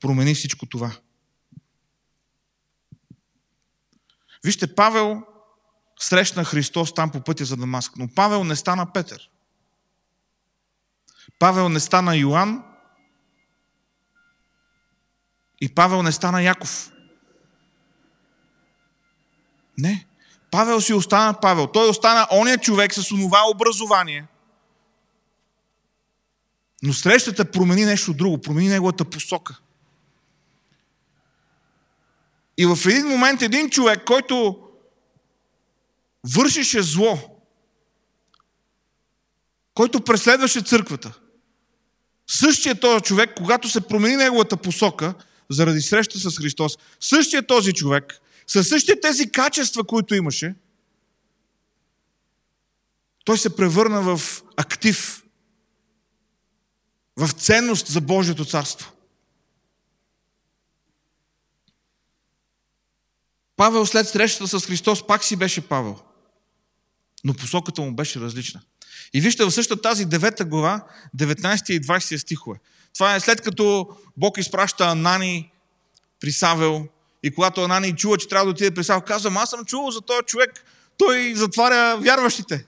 промени 0.00 0.34
всичко 0.34 0.66
това. 0.66 0.96
Вижте, 4.44 4.74
Павел 4.74 5.22
срещна 6.02 6.44
Христос 6.44 6.94
там 6.94 7.10
по 7.10 7.20
пътя 7.20 7.44
за 7.44 7.56
Дамаск, 7.56 7.96
но 7.96 8.08
Павел 8.08 8.44
не 8.44 8.56
стана 8.56 8.92
Петър. 8.92 9.30
Павел 11.38 11.68
не 11.68 11.80
стана 11.80 12.16
Йоанн 12.16 12.62
и 15.60 15.74
Павел 15.74 16.02
не 16.02 16.12
стана 16.12 16.42
Яков. 16.42 16.90
Не. 19.78 20.06
Павел 20.50 20.80
си 20.80 20.94
остана 20.94 21.40
Павел. 21.40 21.66
Той 21.66 21.88
остана 21.88 22.26
ония 22.32 22.58
човек 22.58 22.94
с 22.94 23.12
онова 23.12 23.42
образование. 23.54 24.26
Но 26.82 26.92
срещата 26.92 27.50
промени 27.50 27.84
нещо 27.84 28.14
друго, 28.14 28.40
промени 28.40 28.68
неговата 28.68 29.04
посока. 29.04 29.58
И 32.58 32.66
в 32.66 32.78
един 32.86 33.06
момент 33.06 33.42
един 33.42 33.70
човек, 33.70 34.04
който 34.06 34.68
вършеше 36.24 36.82
зло, 36.82 37.38
който 39.74 40.04
преследваше 40.04 40.60
църквата, 40.60 41.18
същия 42.26 42.80
този 42.80 43.02
човек, 43.02 43.30
когато 43.36 43.68
се 43.68 43.80
промени 43.80 44.16
неговата 44.16 44.56
посока, 44.56 45.14
заради 45.50 45.80
среща 45.80 46.18
с 46.18 46.38
Христос, 46.38 46.78
същия 47.00 47.46
този 47.46 47.72
човек, 47.72 48.20
със 48.46 48.68
същите 48.68 49.00
тези 49.00 49.30
качества, 49.30 49.84
които 49.84 50.14
имаше, 50.14 50.54
той 53.24 53.38
се 53.38 53.56
превърна 53.56 54.02
в 54.02 54.42
актив, 54.56 55.24
в 57.16 57.32
ценност 57.32 57.86
за 57.86 58.00
Божието 58.00 58.44
царство. 58.44 58.92
Павел 63.56 63.86
след 63.86 64.08
срещата 64.08 64.60
с 64.60 64.66
Христос 64.66 65.06
пак 65.06 65.24
си 65.24 65.36
беше 65.36 65.68
Павел. 65.68 66.11
Но 67.24 67.34
посоката 67.34 67.82
му 67.82 67.94
беше 67.94 68.20
различна. 68.20 68.60
И 69.14 69.20
вижте 69.20 69.44
в 69.44 69.50
същата 69.50 69.82
тази 69.82 70.06
9 70.06 70.44
глава, 70.44 70.84
19 71.18 71.70
и 71.72 71.80
20 71.80 72.16
стихове. 72.16 72.58
Това 72.94 73.14
е 73.14 73.20
след 73.20 73.40
като 73.40 73.88
Бог 74.16 74.38
изпраща 74.38 74.84
Анани 74.84 75.52
при 76.20 76.32
Савел 76.32 76.88
и 77.22 77.34
когато 77.34 77.60
Анани 77.60 77.96
чува, 77.96 78.18
че 78.18 78.28
трябва 78.28 78.44
да 78.44 78.50
отиде 78.50 78.74
при 78.74 78.84
Савел, 78.84 79.00
казва, 79.00 79.32
аз 79.34 79.50
съм 79.50 79.64
чувал 79.64 79.90
за 79.90 80.00
този 80.00 80.22
човек, 80.26 80.64
той 80.98 81.34
затваря 81.34 81.96
вярващите. 81.96 82.66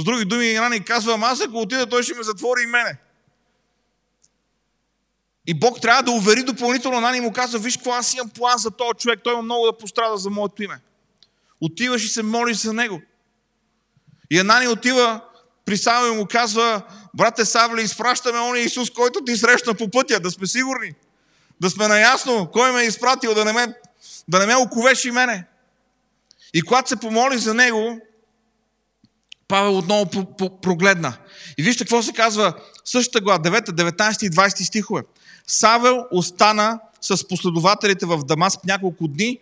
С 0.00 0.04
други 0.04 0.24
думи, 0.24 0.54
Анани 0.54 0.84
казва, 0.84 1.18
аз 1.22 1.40
ако 1.40 1.58
отида, 1.58 1.86
той 1.86 2.02
ще 2.02 2.14
ме 2.14 2.22
затвори 2.22 2.62
и 2.62 2.66
мене. 2.66 2.98
И 5.46 5.54
Бог 5.54 5.80
трябва 5.80 6.02
да 6.02 6.10
увери 6.10 6.42
допълнително 6.42 6.98
Анани 6.98 7.20
му 7.20 7.32
казва, 7.32 7.58
виж 7.58 7.76
какво 7.76 7.92
аз 7.92 8.14
имам 8.14 8.28
план 8.30 8.58
за 8.58 8.70
този 8.70 8.90
човек, 8.98 9.20
той 9.24 9.32
има 9.32 9.42
много 9.42 9.66
да 9.66 9.78
пострада 9.78 10.16
за 10.16 10.30
моето 10.30 10.62
име. 10.62 10.80
Отиваш 11.60 12.04
и 12.04 12.08
се 12.08 12.22
молиш 12.22 12.56
за 12.56 12.72
него. 12.72 13.02
И 14.30 14.38
Анани 14.38 14.68
отива 14.68 15.20
при 15.64 15.76
Савел 15.76 16.12
и 16.12 16.16
му 16.16 16.26
казва, 16.26 16.82
брате 17.14 17.44
Савле, 17.44 17.82
изпращаме 17.82 18.38
ония 18.38 18.64
Исус, 18.64 18.90
който 18.90 19.24
ти 19.24 19.36
срещна 19.36 19.74
по 19.74 19.90
пътя, 19.90 20.20
да 20.20 20.30
сме 20.30 20.46
сигурни. 20.46 20.92
Да 21.60 21.70
сме 21.70 21.88
наясно, 21.88 22.48
кой 22.52 22.72
ме 22.72 22.80
е 22.80 22.86
изпратил, 22.86 23.34
да 23.34 23.44
не 23.44 23.52
ме, 23.52 23.74
да 24.28 24.38
не 24.38 24.46
ме 24.46 24.56
оковеш 24.56 25.04
и 25.04 25.10
мене. 25.10 25.44
И 26.54 26.62
когато 26.62 26.88
се 26.88 26.96
помоли 26.96 27.38
за 27.38 27.54
него, 27.54 28.00
Павел 29.48 29.78
отново 29.78 30.10
прогледна. 30.62 31.16
И 31.58 31.62
вижте 31.62 31.84
какво 31.84 32.02
се 32.02 32.12
казва 32.12 32.52
същата 32.84 33.20
глава, 33.20 33.38
9, 33.38 33.70
19 33.70 34.26
и 34.26 34.30
20 34.30 34.62
стихове. 34.62 35.02
Савел 35.46 36.04
остана 36.12 36.80
с 37.00 37.28
последователите 37.28 38.06
в 38.06 38.18
Дамаск 38.24 38.64
няколко 38.64 39.08
дни, 39.08 39.38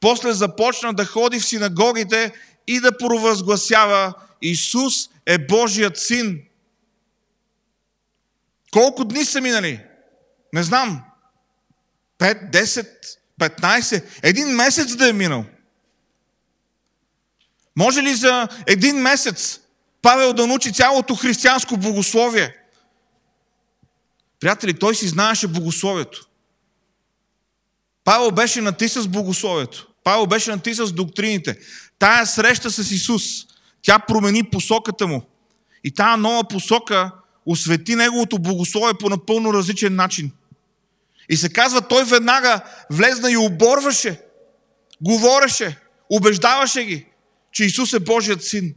после 0.00 0.32
започна 0.32 0.94
да 0.94 1.04
ходи 1.04 1.40
в 1.40 1.46
синагогите 1.46 2.32
и 2.66 2.80
да 2.80 2.98
провъзгласява 2.98 4.14
Исус 4.42 4.94
е 5.26 5.38
Божият 5.38 5.98
син. 5.98 6.42
Колко 8.72 9.04
дни 9.04 9.24
са 9.24 9.40
минали? 9.40 9.80
Не 10.52 10.62
знам. 10.62 11.04
5, 12.18 12.50
10, 12.50 12.88
15, 13.40 14.04
един 14.22 14.48
месец 14.48 14.96
да 14.96 15.08
е 15.08 15.12
минал. 15.12 15.44
Може 17.76 18.02
ли 18.02 18.14
за 18.14 18.48
един 18.66 18.96
месец 18.96 19.60
Павел 20.02 20.32
да 20.32 20.46
научи 20.46 20.72
цялото 20.72 21.14
християнско 21.14 21.76
богословие? 21.76 22.56
Приятели, 24.40 24.78
той 24.78 24.94
си 24.94 25.08
знаеше 25.08 25.48
богословието. 25.48 26.28
Павел 28.04 28.30
беше 28.30 28.60
натиса 28.60 29.02
с 29.02 29.08
богословието. 29.08 29.88
Павел 30.04 30.26
беше 30.26 30.50
натиса 30.50 30.86
с 30.86 30.92
доктрините. 30.92 31.58
Тая 31.98 32.26
среща 32.26 32.70
с 32.70 32.90
Исус, 32.90 33.22
тя 33.82 33.98
промени 33.98 34.42
посоката 34.42 35.06
му. 35.06 35.22
И 35.84 35.90
тая 35.90 36.16
нова 36.16 36.48
посока 36.48 37.12
освети 37.46 37.94
неговото 37.94 38.38
богословие 38.38 38.94
по 39.00 39.08
напълно 39.08 39.54
различен 39.54 39.96
начин. 39.96 40.32
И 41.28 41.36
се 41.36 41.52
казва, 41.52 41.88
той 41.88 42.04
веднага 42.04 42.60
влезна 42.90 43.30
и 43.30 43.36
оборваше, 43.36 44.20
говореше, 45.00 45.78
убеждаваше 46.10 46.84
ги, 46.84 47.06
че 47.52 47.64
Исус 47.64 47.92
е 47.92 48.00
Божият 48.00 48.44
син. 48.44 48.74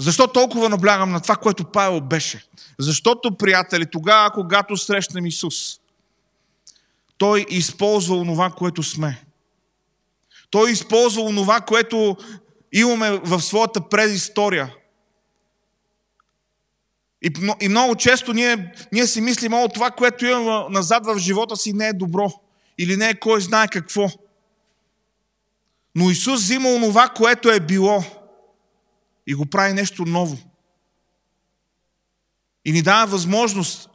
Защо 0.00 0.26
толкова 0.26 0.68
наблягам 0.68 1.10
на 1.10 1.20
това, 1.20 1.36
което 1.36 1.64
Павел 1.64 2.00
беше? 2.00 2.46
Защото, 2.78 3.36
приятели, 3.36 3.86
тогава, 3.86 4.30
когато 4.30 4.76
срещнем 4.76 5.26
Исус, 5.26 5.78
Той 7.18 7.46
използва 7.48 8.16
онова, 8.16 8.50
което 8.50 8.82
сме. 8.82 9.24
Той 10.52 10.70
използва 10.70 11.22
онова, 11.22 11.60
което 11.60 12.16
имаме 12.72 13.10
в 13.10 13.40
своята 13.40 13.88
предистория. 13.88 14.74
И, 17.22 17.32
и 17.60 17.68
много 17.68 17.96
често 17.96 18.32
ние, 18.32 18.74
ние 18.92 19.06
си 19.06 19.20
мислим, 19.20 19.54
о, 19.54 19.68
това, 19.68 19.90
което 19.90 20.26
имаме 20.26 20.68
назад 20.70 21.06
в 21.06 21.18
живота 21.18 21.56
си 21.56 21.72
не 21.72 21.88
е 21.88 21.92
добро. 21.92 22.32
Или 22.78 22.96
не 22.96 23.08
е 23.08 23.18
кой 23.18 23.40
знае 23.40 23.68
какво. 23.68 24.08
Но 25.94 26.10
Исус 26.10 26.42
взима 26.42 26.68
онова, 26.68 27.08
което 27.08 27.50
е 27.50 27.60
било 27.60 28.04
и 29.26 29.34
го 29.34 29.46
прави 29.46 29.72
нещо 29.72 30.04
ново. 30.04 30.38
И 32.64 32.72
ни 32.72 32.82
дава 32.82 33.06
възможност 33.06 33.90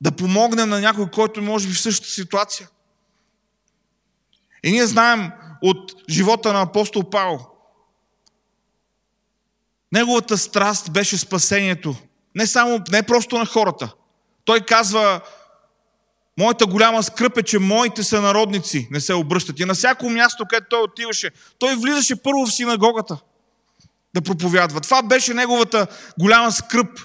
да 0.00 0.12
помогнем 0.12 0.68
на 0.68 0.80
някой, 0.80 1.10
който 1.10 1.42
може 1.42 1.68
би 1.68 1.74
в 1.74 1.80
същата 1.80 2.12
ситуация. 2.12 2.68
И 4.62 4.70
ние 4.70 4.86
знаем 4.86 5.30
от 5.62 5.94
живота 6.10 6.52
на 6.52 6.62
апостол 6.62 7.10
Павел. 7.10 7.40
Неговата 9.92 10.38
страст 10.38 10.92
беше 10.92 11.18
спасението. 11.18 11.94
Не 12.34 12.46
само, 12.46 12.80
не 12.90 13.02
просто 13.02 13.38
на 13.38 13.46
хората. 13.46 13.94
Той 14.44 14.60
казва, 14.60 15.20
моята 16.38 16.66
голяма 16.66 17.02
скръп 17.02 17.38
е, 17.38 17.42
че 17.42 17.58
моите 17.58 18.02
сънародници 18.02 18.88
не 18.90 19.00
се 19.00 19.14
обръщат. 19.14 19.60
И 19.60 19.64
на 19.64 19.74
всяко 19.74 20.10
място, 20.10 20.44
където 20.50 20.66
той 20.70 20.82
отиваше, 20.82 21.30
той 21.58 21.76
влизаше 21.76 22.22
първо 22.22 22.46
в 22.46 22.52
синагогата 22.52 23.18
да 24.14 24.20
проповядва. 24.22 24.80
Това 24.80 25.02
беше 25.02 25.34
неговата 25.34 25.86
голяма 26.20 26.52
скръп. 26.52 27.00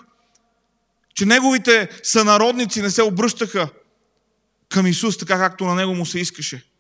Че 1.16 1.26
неговите 1.26 1.90
сънародници 2.04 2.82
не 2.82 2.90
се 2.90 3.04
обръщаха 3.04 3.70
към 4.70 4.88
Исус, 4.88 5.18
така 5.18 5.38
както 5.38 5.66
на 5.66 5.76
него 5.76 5.96
му 5.96 6.06
се 6.06 6.20
искаше. 6.20 6.73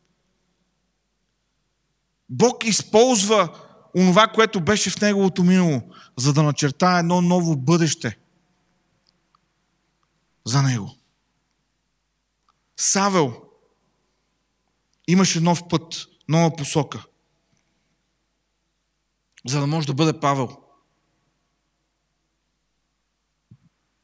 Бог 2.35 2.65
използва 2.65 3.59
онова, 3.97 4.27
което 4.27 4.61
беше 4.61 4.89
в 4.89 5.01
неговото 5.01 5.43
минало, 5.43 5.81
за 6.17 6.33
да 6.33 6.43
начертае 6.43 6.99
едно 6.99 7.21
ново 7.21 7.55
бъдеще 7.55 8.17
за 10.45 10.61
него. 10.61 10.95
Савел 12.77 13.41
имаше 15.07 15.39
нов 15.39 15.67
път, 15.69 16.07
нова 16.29 16.55
посока, 16.55 17.05
за 19.47 19.59
да 19.59 19.67
може 19.67 19.87
да 19.87 19.93
бъде 19.93 20.19
Павел. 20.19 20.57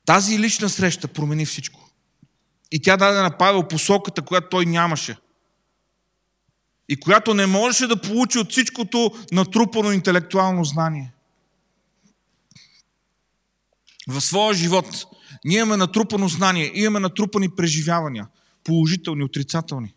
Тази 0.06 0.40
лична 0.40 0.70
среща 0.70 1.08
промени 1.08 1.46
всичко. 1.46 1.90
И 2.72 2.82
тя 2.82 2.98
даде 2.98 3.22
на 3.22 3.38
Павел 3.38 3.68
посоката, 3.68 4.22
която 4.22 4.50
той 4.50 4.66
нямаше. 4.66 5.18
И 6.90 7.00
която 7.00 7.34
не 7.34 7.46
можеше 7.46 7.88
да 7.88 8.02
получи 8.02 8.40
от 8.40 8.52
всичкото 8.52 9.12
натрупано 9.32 9.92
интелектуално 9.92 10.64
знание. 10.64 11.14
В 14.08 14.22
своя 14.22 14.54
живот 14.54 15.06
ние 15.46 15.58
имаме 15.58 15.78
натрупано 15.78 16.28
знание, 16.28 16.72
имаме 16.74 17.00
натрупани 17.00 17.56
преживявания, 17.56 18.28
положителни, 18.64 19.24
отрицателни. 19.24 19.94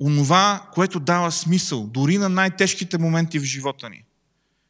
Онова, 0.00 0.70
което 0.74 1.00
дава 1.00 1.32
смисъл, 1.32 1.86
дори 1.86 2.18
на 2.18 2.28
най-тежките 2.28 2.98
моменти 2.98 3.38
в 3.38 3.44
живота 3.44 3.90
ни, 3.90 4.04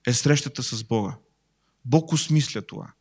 е 0.06 0.12
срещата 0.12 0.62
с 0.62 0.84
Бога. 0.84 1.14
Бог 1.84 2.12
осмисля 2.12 2.62
това. 2.62 2.92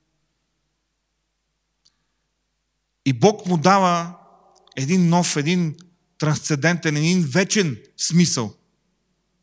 И 3.05 3.13
Бог 3.13 3.45
му 3.45 3.57
дава 3.57 4.17
един 4.75 5.09
нов, 5.09 5.35
един 5.35 5.75
трансцендентен, 6.21 6.97
един 6.97 7.23
вечен 7.23 7.77
смисъл, 7.97 8.53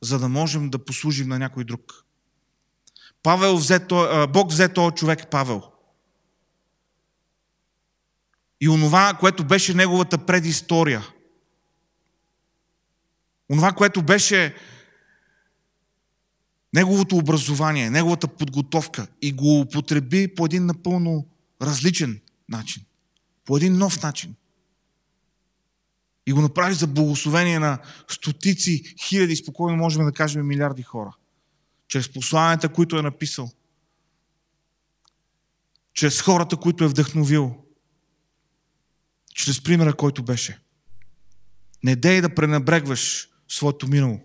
за 0.02 0.18
да 0.18 0.28
можем 0.28 0.70
да 0.70 0.84
послужим 0.84 1.28
на 1.28 1.38
някой 1.38 1.64
друг. 1.64 2.04
Павел 3.22 3.56
взе, 3.56 3.86
Бог 4.28 4.50
взе 4.50 4.68
този 4.68 4.94
човек 4.94 5.30
Павел. 5.30 5.62
И 8.60 8.68
онова, 8.68 9.16
което 9.20 9.44
беше 9.44 9.74
неговата 9.74 10.26
предистория, 10.26 11.06
онова, 13.50 13.72
което 13.72 14.02
беше 14.02 14.54
неговото 16.74 17.16
образование, 17.16 17.90
неговата 17.90 18.28
подготовка 18.28 19.06
и 19.22 19.32
го 19.32 19.60
употреби 19.60 20.34
по 20.34 20.46
един 20.46 20.66
напълно 20.66 21.26
различен 21.62 22.20
начин, 22.48 22.84
по 23.44 23.56
един 23.56 23.78
нов 23.78 24.02
начин. 24.02 24.34
И 26.28 26.32
го 26.32 26.40
направи 26.40 26.74
за 26.74 26.86
благословение 26.86 27.58
на 27.58 27.78
стотици, 28.08 28.94
хиляди, 29.00 29.36
спокойно 29.36 29.76
можем 29.76 30.04
да 30.04 30.12
кажем 30.12 30.46
милиарди 30.46 30.82
хора. 30.82 31.16
Чрез 31.88 32.08
посланията, 32.08 32.68
които 32.68 32.98
е 32.98 33.02
написал. 33.02 33.50
Чрез 35.94 36.20
хората, 36.20 36.56
които 36.56 36.84
е 36.84 36.88
вдъхновил. 36.88 37.56
Чрез 39.34 39.62
примера, 39.62 39.94
който 39.94 40.22
беше. 40.22 40.58
Не 41.84 41.96
дей 41.96 42.20
да 42.20 42.34
пренебрегваш 42.34 43.28
своето 43.48 43.88
минало. 43.88 44.20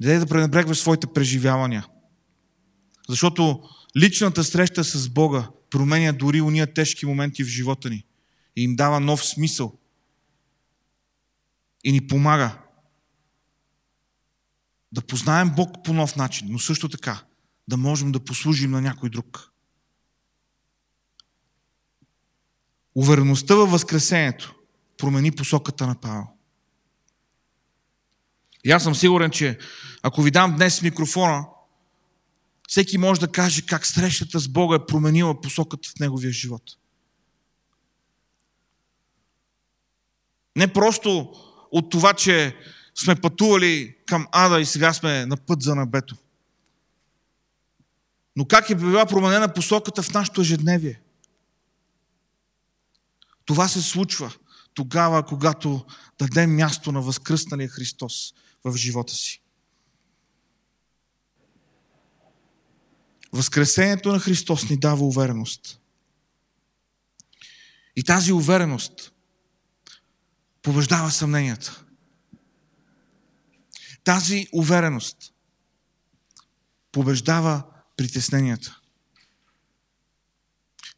Не 0.00 0.06
дей 0.06 0.18
да 0.18 0.26
пренебрегваш 0.26 0.78
своите 0.78 1.06
преживявания. 1.06 1.86
Защото 3.08 3.68
личната 3.96 4.44
среща 4.44 4.84
с 4.84 5.08
Бога 5.08 5.50
променя 5.70 6.12
дори 6.12 6.40
уния 6.40 6.74
тежки 6.74 7.06
моменти 7.06 7.44
в 7.44 7.48
живота 7.48 7.90
ни 7.90 8.04
и 8.56 8.62
им 8.62 8.76
дава 8.76 9.00
нов 9.00 9.24
смисъл 9.24 9.78
и 11.84 11.92
ни 11.92 12.06
помага 12.06 12.58
да 14.92 15.02
познаем 15.02 15.54
Бог 15.56 15.84
по 15.84 15.92
нов 15.92 16.16
начин, 16.16 16.48
но 16.50 16.58
също 16.58 16.88
така 16.88 17.24
да 17.68 17.76
можем 17.76 18.12
да 18.12 18.24
послужим 18.24 18.70
на 18.70 18.80
някой 18.80 19.10
друг. 19.10 19.52
Увереността 22.94 23.54
във 23.54 23.70
Възкресението 23.70 24.54
промени 24.98 25.32
посоката 25.32 25.86
на 25.86 25.94
Павел. 26.00 26.26
И 28.64 28.70
аз 28.70 28.82
съм 28.82 28.94
сигурен, 28.94 29.30
че 29.30 29.58
ако 30.02 30.22
ви 30.22 30.30
дам 30.30 30.56
днес 30.56 30.82
микрофона, 30.82 31.44
всеки 32.68 32.98
може 32.98 33.20
да 33.20 33.32
каже 33.32 33.66
как 33.66 33.86
срещата 33.86 34.38
с 34.38 34.48
Бога 34.48 34.76
е 34.76 34.86
променила 34.86 35.40
посоката 35.40 35.88
в 35.88 36.00
неговия 36.00 36.32
живот. 36.32 36.62
Не 40.56 40.72
просто 40.72 41.34
от 41.72 41.90
това, 41.90 42.14
че 42.14 42.56
сме 42.94 43.16
пътували 43.16 43.96
към 44.06 44.26
Ада 44.32 44.60
и 44.60 44.66
сега 44.66 44.92
сме 44.92 45.26
на 45.26 45.36
път 45.36 45.62
за 45.62 45.74
небето. 45.74 46.16
Но 48.36 48.44
как 48.44 48.70
е 48.70 48.74
била 48.74 49.06
променена 49.06 49.54
посоката 49.54 50.02
в 50.02 50.14
нашето 50.14 50.40
ежедневие? 50.40 51.00
Това 53.44 53.68
се 53.68 53.82
случва 53.82 54.32
тогава, 54.74 55.26
когато 55.26 55.84
дадем 56.18 56.54
място 56.56 56.92
на 56.92 57.00
възкръсналия 57.00 57.68
Христос 57.68 58.34
в 58.64 58.76
живота 58.76 59.14
си. 59.14 59.42
Възкресението 63.32 64.12
на 64.12 64.18
Христос 64.18 64.70
ни 64.70 64.76
дава 64.76 65.06
увереност. 65.06 65.80
И 67.96 68.04
тази 68.04 68.32
увереност 68.32 69.11
побеждава 70.62 71.10
съмненията. 71.10 71.84
Тази 74.04 74.48
увереност 74.52 75.34
побеждава 76.92 77.62
притесненията. 77.96 78.78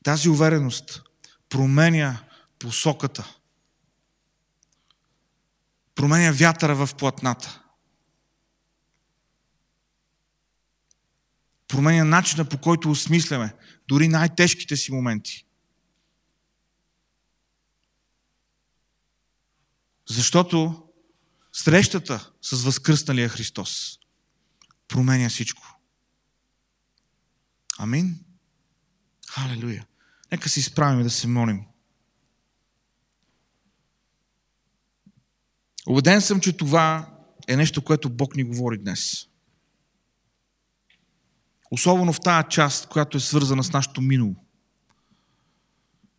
Тази 0.04 0.28
увереност 0.28 1.02
променя 1.48 2.24
посоката. 2.58 3.36
Променя 5.94 6.32
вятъра 6.32 6.86
в 6.86 6.94
платната. 6.94 7.62
Променя 11.68 12.04
начина 12.04 12.44
по 12.44 12.58
който 12.58 12.90
осмисляме 12.90 13.54
дори 13.88 14.08
най-тежките 14.08 14.76
си 14.76 14.92
моменти. 14.92 15.46
Защото 20.08 20.82
срещата 21.52 22.30
с 22.42 22.62
възкръсналия 22.62 23.28
Христос 23.28 23.98
променя 24.88 25.28
всичко. 25.28 25.78
Амин. 27.78 28.24
Халелуя. 29.28 29.86
Нека 30.32 30.48
се 30.48 30.60
изправим 30.60 31.02
да 31.02 31.10
се 31.10 31.28
молим. 31.28 31.64
Обеден 35.86 36.20
съм, 36.20 36.40
че 36.40 36.56
това 36.56 37.14
е 37.48 37.56
нещо, 37.56 37.82
което 37.82 38.10
Бог 38.10 38.36
ни 38.36 38.44
говори 38.44 38.78
днес. 38.78 39.28
Особено 41.70 42.12
в 42.12 42.20
тази 42.20 42.48
част, 42.50 42.88
която 42.88 43.16
е 43.16 43.20
свързана 43.20 43.64
с 43.64 43.72
нашето 43.72 44.00
минало. 44.00 44.36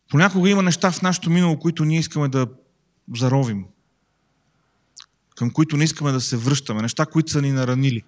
Понякога 0.08 0.50
има 0.50 0.62
неща 0.62 0.90
в 0.92 1.02
нашето 1.02 1.30
минало, 1.30 1.58
които 1.58 1.84
ние 1.84 1.98
искаме 1.98 2.28
да 2.28 2.48
заровим 3.16 3.66
към 5.36 5.50
които 5.50 5.76
не 5.76 5.84
искаме 5.84 6.12
да 6.12 6.20
се 6.20 6.36
връщаме, 6.36 6.82
неща, 6.82 7.06
които 7.06 7.32
са 7.32 7.42
ни 7.42 7.52
наранили. 7.52 8.02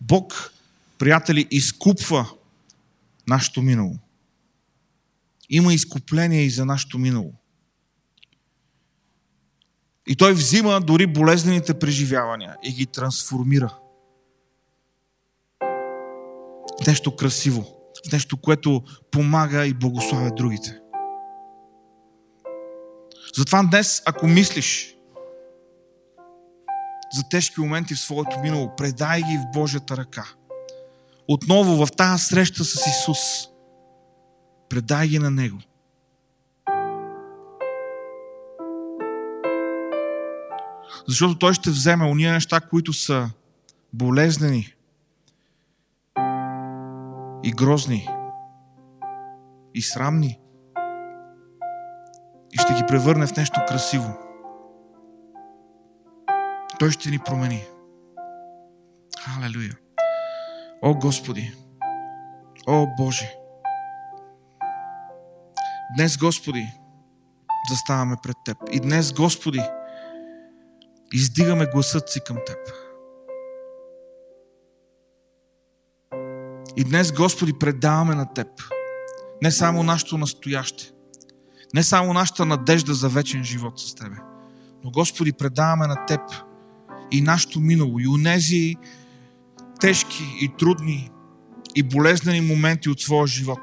Бог, 0.00 0.52
приятели, 0.98 1.48
изкупва 1.50 2.30
нашето 3.28 3.62
минало. 3.62 3.98
Има 5.50 5.74
изкупление 5.74 6.42
и 6.42 6.50
за 6.50 6.64
нашето 6.64 6.98
минало. 6.98 7.32
И 10.06 10.16
той 10.16 10.32
взима 10.32 10.80
дори 10.80 11.06
болезнените 11.06 11.78
преживявания 11.78 12.56
и 12.64 12.72
ги 12.72 12.86
трансформира 12.86 13.78
в 16.82 16.86
нещо 16.86 17.16
красиво, 17.16 17.76
в 18.08 18.12
нещо, 18.12 18.36
което 18.36 18.82
помага 19.10 19.66
и 19.66 19.74
благославя 19.74 20.30
другите. 20.34 20.78
Затова 23.36 23.62
днес, 23.62 24.02
ако 24.06 24.26
мислиш 24.26 24.96
за 27.14 27.28
тежки 27.28 27.60
моменти 27.60 27.94
в 27.94 28.00
своето 28.00 28.38
минало, 28.38 28.76
предай 28.76 29.22
ги 29.22 29.38
в 29.38 29.52
Божията 29.52 29.96
ръка. 29.96 30.24
Отново 31.28 31.86
в 31.86 31.92
тази 31.92 32.24
среща 32.24 32.64
с 32.64 32.86
Исус, 32.86 33.18
предай 34.68 35.08
ги 35.08 35.18
на 35.18 35.30
Него. 35.30 35.58
Защото 41.08 41.38
Той 41.38 41.54
ще 41.54 41.70
вземе 41.70 42.04
уния 42.04 42.32
неща, 42.32 42.60
които 42.60 42.92
са 42.92 43.30
болезнени 43.92 44.74
и 47.44 47.52
грозни 47.56 48.08
и 49.74 49.82
срамни 49.82 50.38
и 52.52 52.58
ще 52.58 52.74
ги 52.74 52.82
превърне 52.88 53.26
в 53.26 53.36
нещо 53.36 53.60
красиво. 53.68 54.23
Той 56.78 56.90
ще 56.90 57.10
ни 57.10 57.18
промени. 57.18 57.64
Халелуя. 59.20 59.76
О 60.82 60.94
Господи! 60.94 61.54
О 62.66 62.86
Боже! 62.98 63.34
Днес, 65.96 66.16
Господи, 66.16 66.66
заставаме 67.70 68.16
пред 68.22 68.36
Теб. 68.44 68.56
И 68.72 68.80
днес, 68.80 69.12
Господи, 69.12 69.62
издигаме 71.12 71.66
гласът 71.66 72.08
си 72.08 72.20
към 72.26 72.36
Теб. 72.46 72.58
И 76.76 76.84
днес, 76.84 77.12
Господи, 77.12 77.58
предаваме 77.58 78.14
на 78.14 78.34
Теб 78.34 78.48
не 79.42 79.50
само 79.50 79.82
нашето 79.82 80.18
настояще, 80.18 80.92
не 81.74 81.82
само 81.82 82.12
нашата 82.12 82.44
надежда 82.46 82.94
за 82.94 83.08
вечен 83.08 83.44
живот 83.44 83.80
с 83.80 83.94
Тебе, 83.94 84.16
но, 84.84 84.90
Господи, 84.90 85.32
предаваме 85.32 85.86
на 85.86 86.06
Теб 86.06 86.20
и 87.10 87.22
нашето 87.22 87.60
минало, 87.60 88.00
и 88.00 88.08
унези 88.08 88.76
тежки 89.80 90.24
и 90.40 90.50
трудни 90.58 91.10
и 91.74 91.82
болезнени 91.82 92.40
моменти 92.40 92.90
от 92.90 93.00
своя 93.00 93.26
живот. 93.26 93.60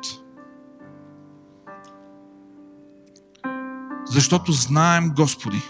Защото 4.06 4.52
знаем, 4.52 5.12
Господи, 5.16 5.62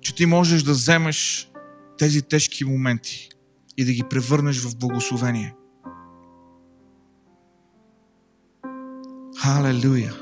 че 0.00 0.14
Ти 0.14 0.26
можеш 0.26 0.62
да 0.62 0.72
вземеш 0.72 1.50
тези 1.98 2.22
тежки 2.22 2.64
моменти 2.64 3.28
и 3.76 3.84
да 3.84 3.92
ги 3.92 4.02
превърнеш 4.10 4.64
в 4.64 4.78
благословение. 4.78 5.54
Халелуя! 9.38 10.14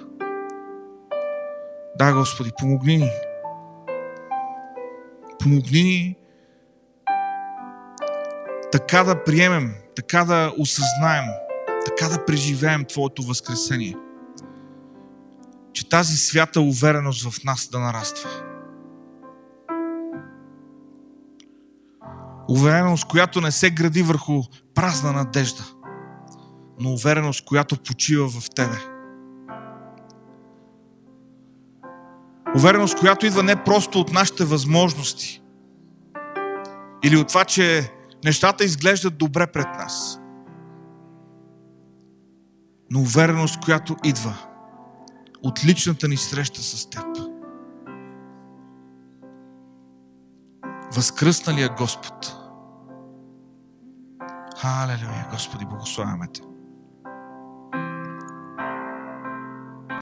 Да, 1.98 2.12
Господи, 2.12 2.50
помогни 2.58 2.96
ни. 2.96 3.10
Помогни 5.42 5.82
ни 5.82 6.16
така 8.72 9.04
да 9.04 9.24
приемем, 9.24 9.74
така 9.96 10.24
да 10.24 10.52
осъзнаем, 10.58 11.24
така 11.86 12.08
да 12.08 12.24
преживеем 12.24 12.84
Твоето 12.84 13.22
възкресение. 13.22 13.96
Че 15.72 15.88
тази 15.88 16.16
свята 16.16 16.60
увереност 16.60 17.30
в 17.30 17.44
нас 17.44 17.68
да 17.68 17.78
нараства. 17.78 18.30
Увереност, 22.48 23.08
която 23.08 23.40
не 23.40 23.50
се 23.50 23.70
гради 23.70 24.02
върху 24.02 24.42
празна 24.74 25.12
надежда, 25.12 25.64
но 26.80 26.92
увереност, 26.92 27.44
която 27.44 27.76
почива 27.76 28.28
в 28.28 28.50
Тебе. 28.56 28.91
Увереност, 32.56 32.98
която 32.98 33.26
идва 33.26 33.42
не 33.42 33.64
просто 33.64 34.00
от 34.00 34.12
нашите 34.12 34.44
възможности 34.44 35.42
или 37.04 37.16
от 37.16 37.28
това, 37.28 37.44
че 37.44 37.92
нещата 38.24 38.64
изглеждат 38.64 39.18
добре 39.18 39.46
пред 39.46 39.66
нас. 39.66 40.20
Но 42.90 43.00
увереност, 43.00 43.60
която 43.64 43.96
идва 44.04 44.34
от 45.42 45.64
личната 45.64 46.08
ни 46.08 46.16
среща 46.16 46.62
с 46.62 46.90
Теб. 46.90 47.04
Възкръсна 50.94 51.54
ли 51.54 51.62
е 51.62 51.68
Господ? 51.68 52.36
Халелуя, 54.58 55.28
Господи, 55.30 55.64
благославяме 55.64 56.26
Те. 56.34 56.51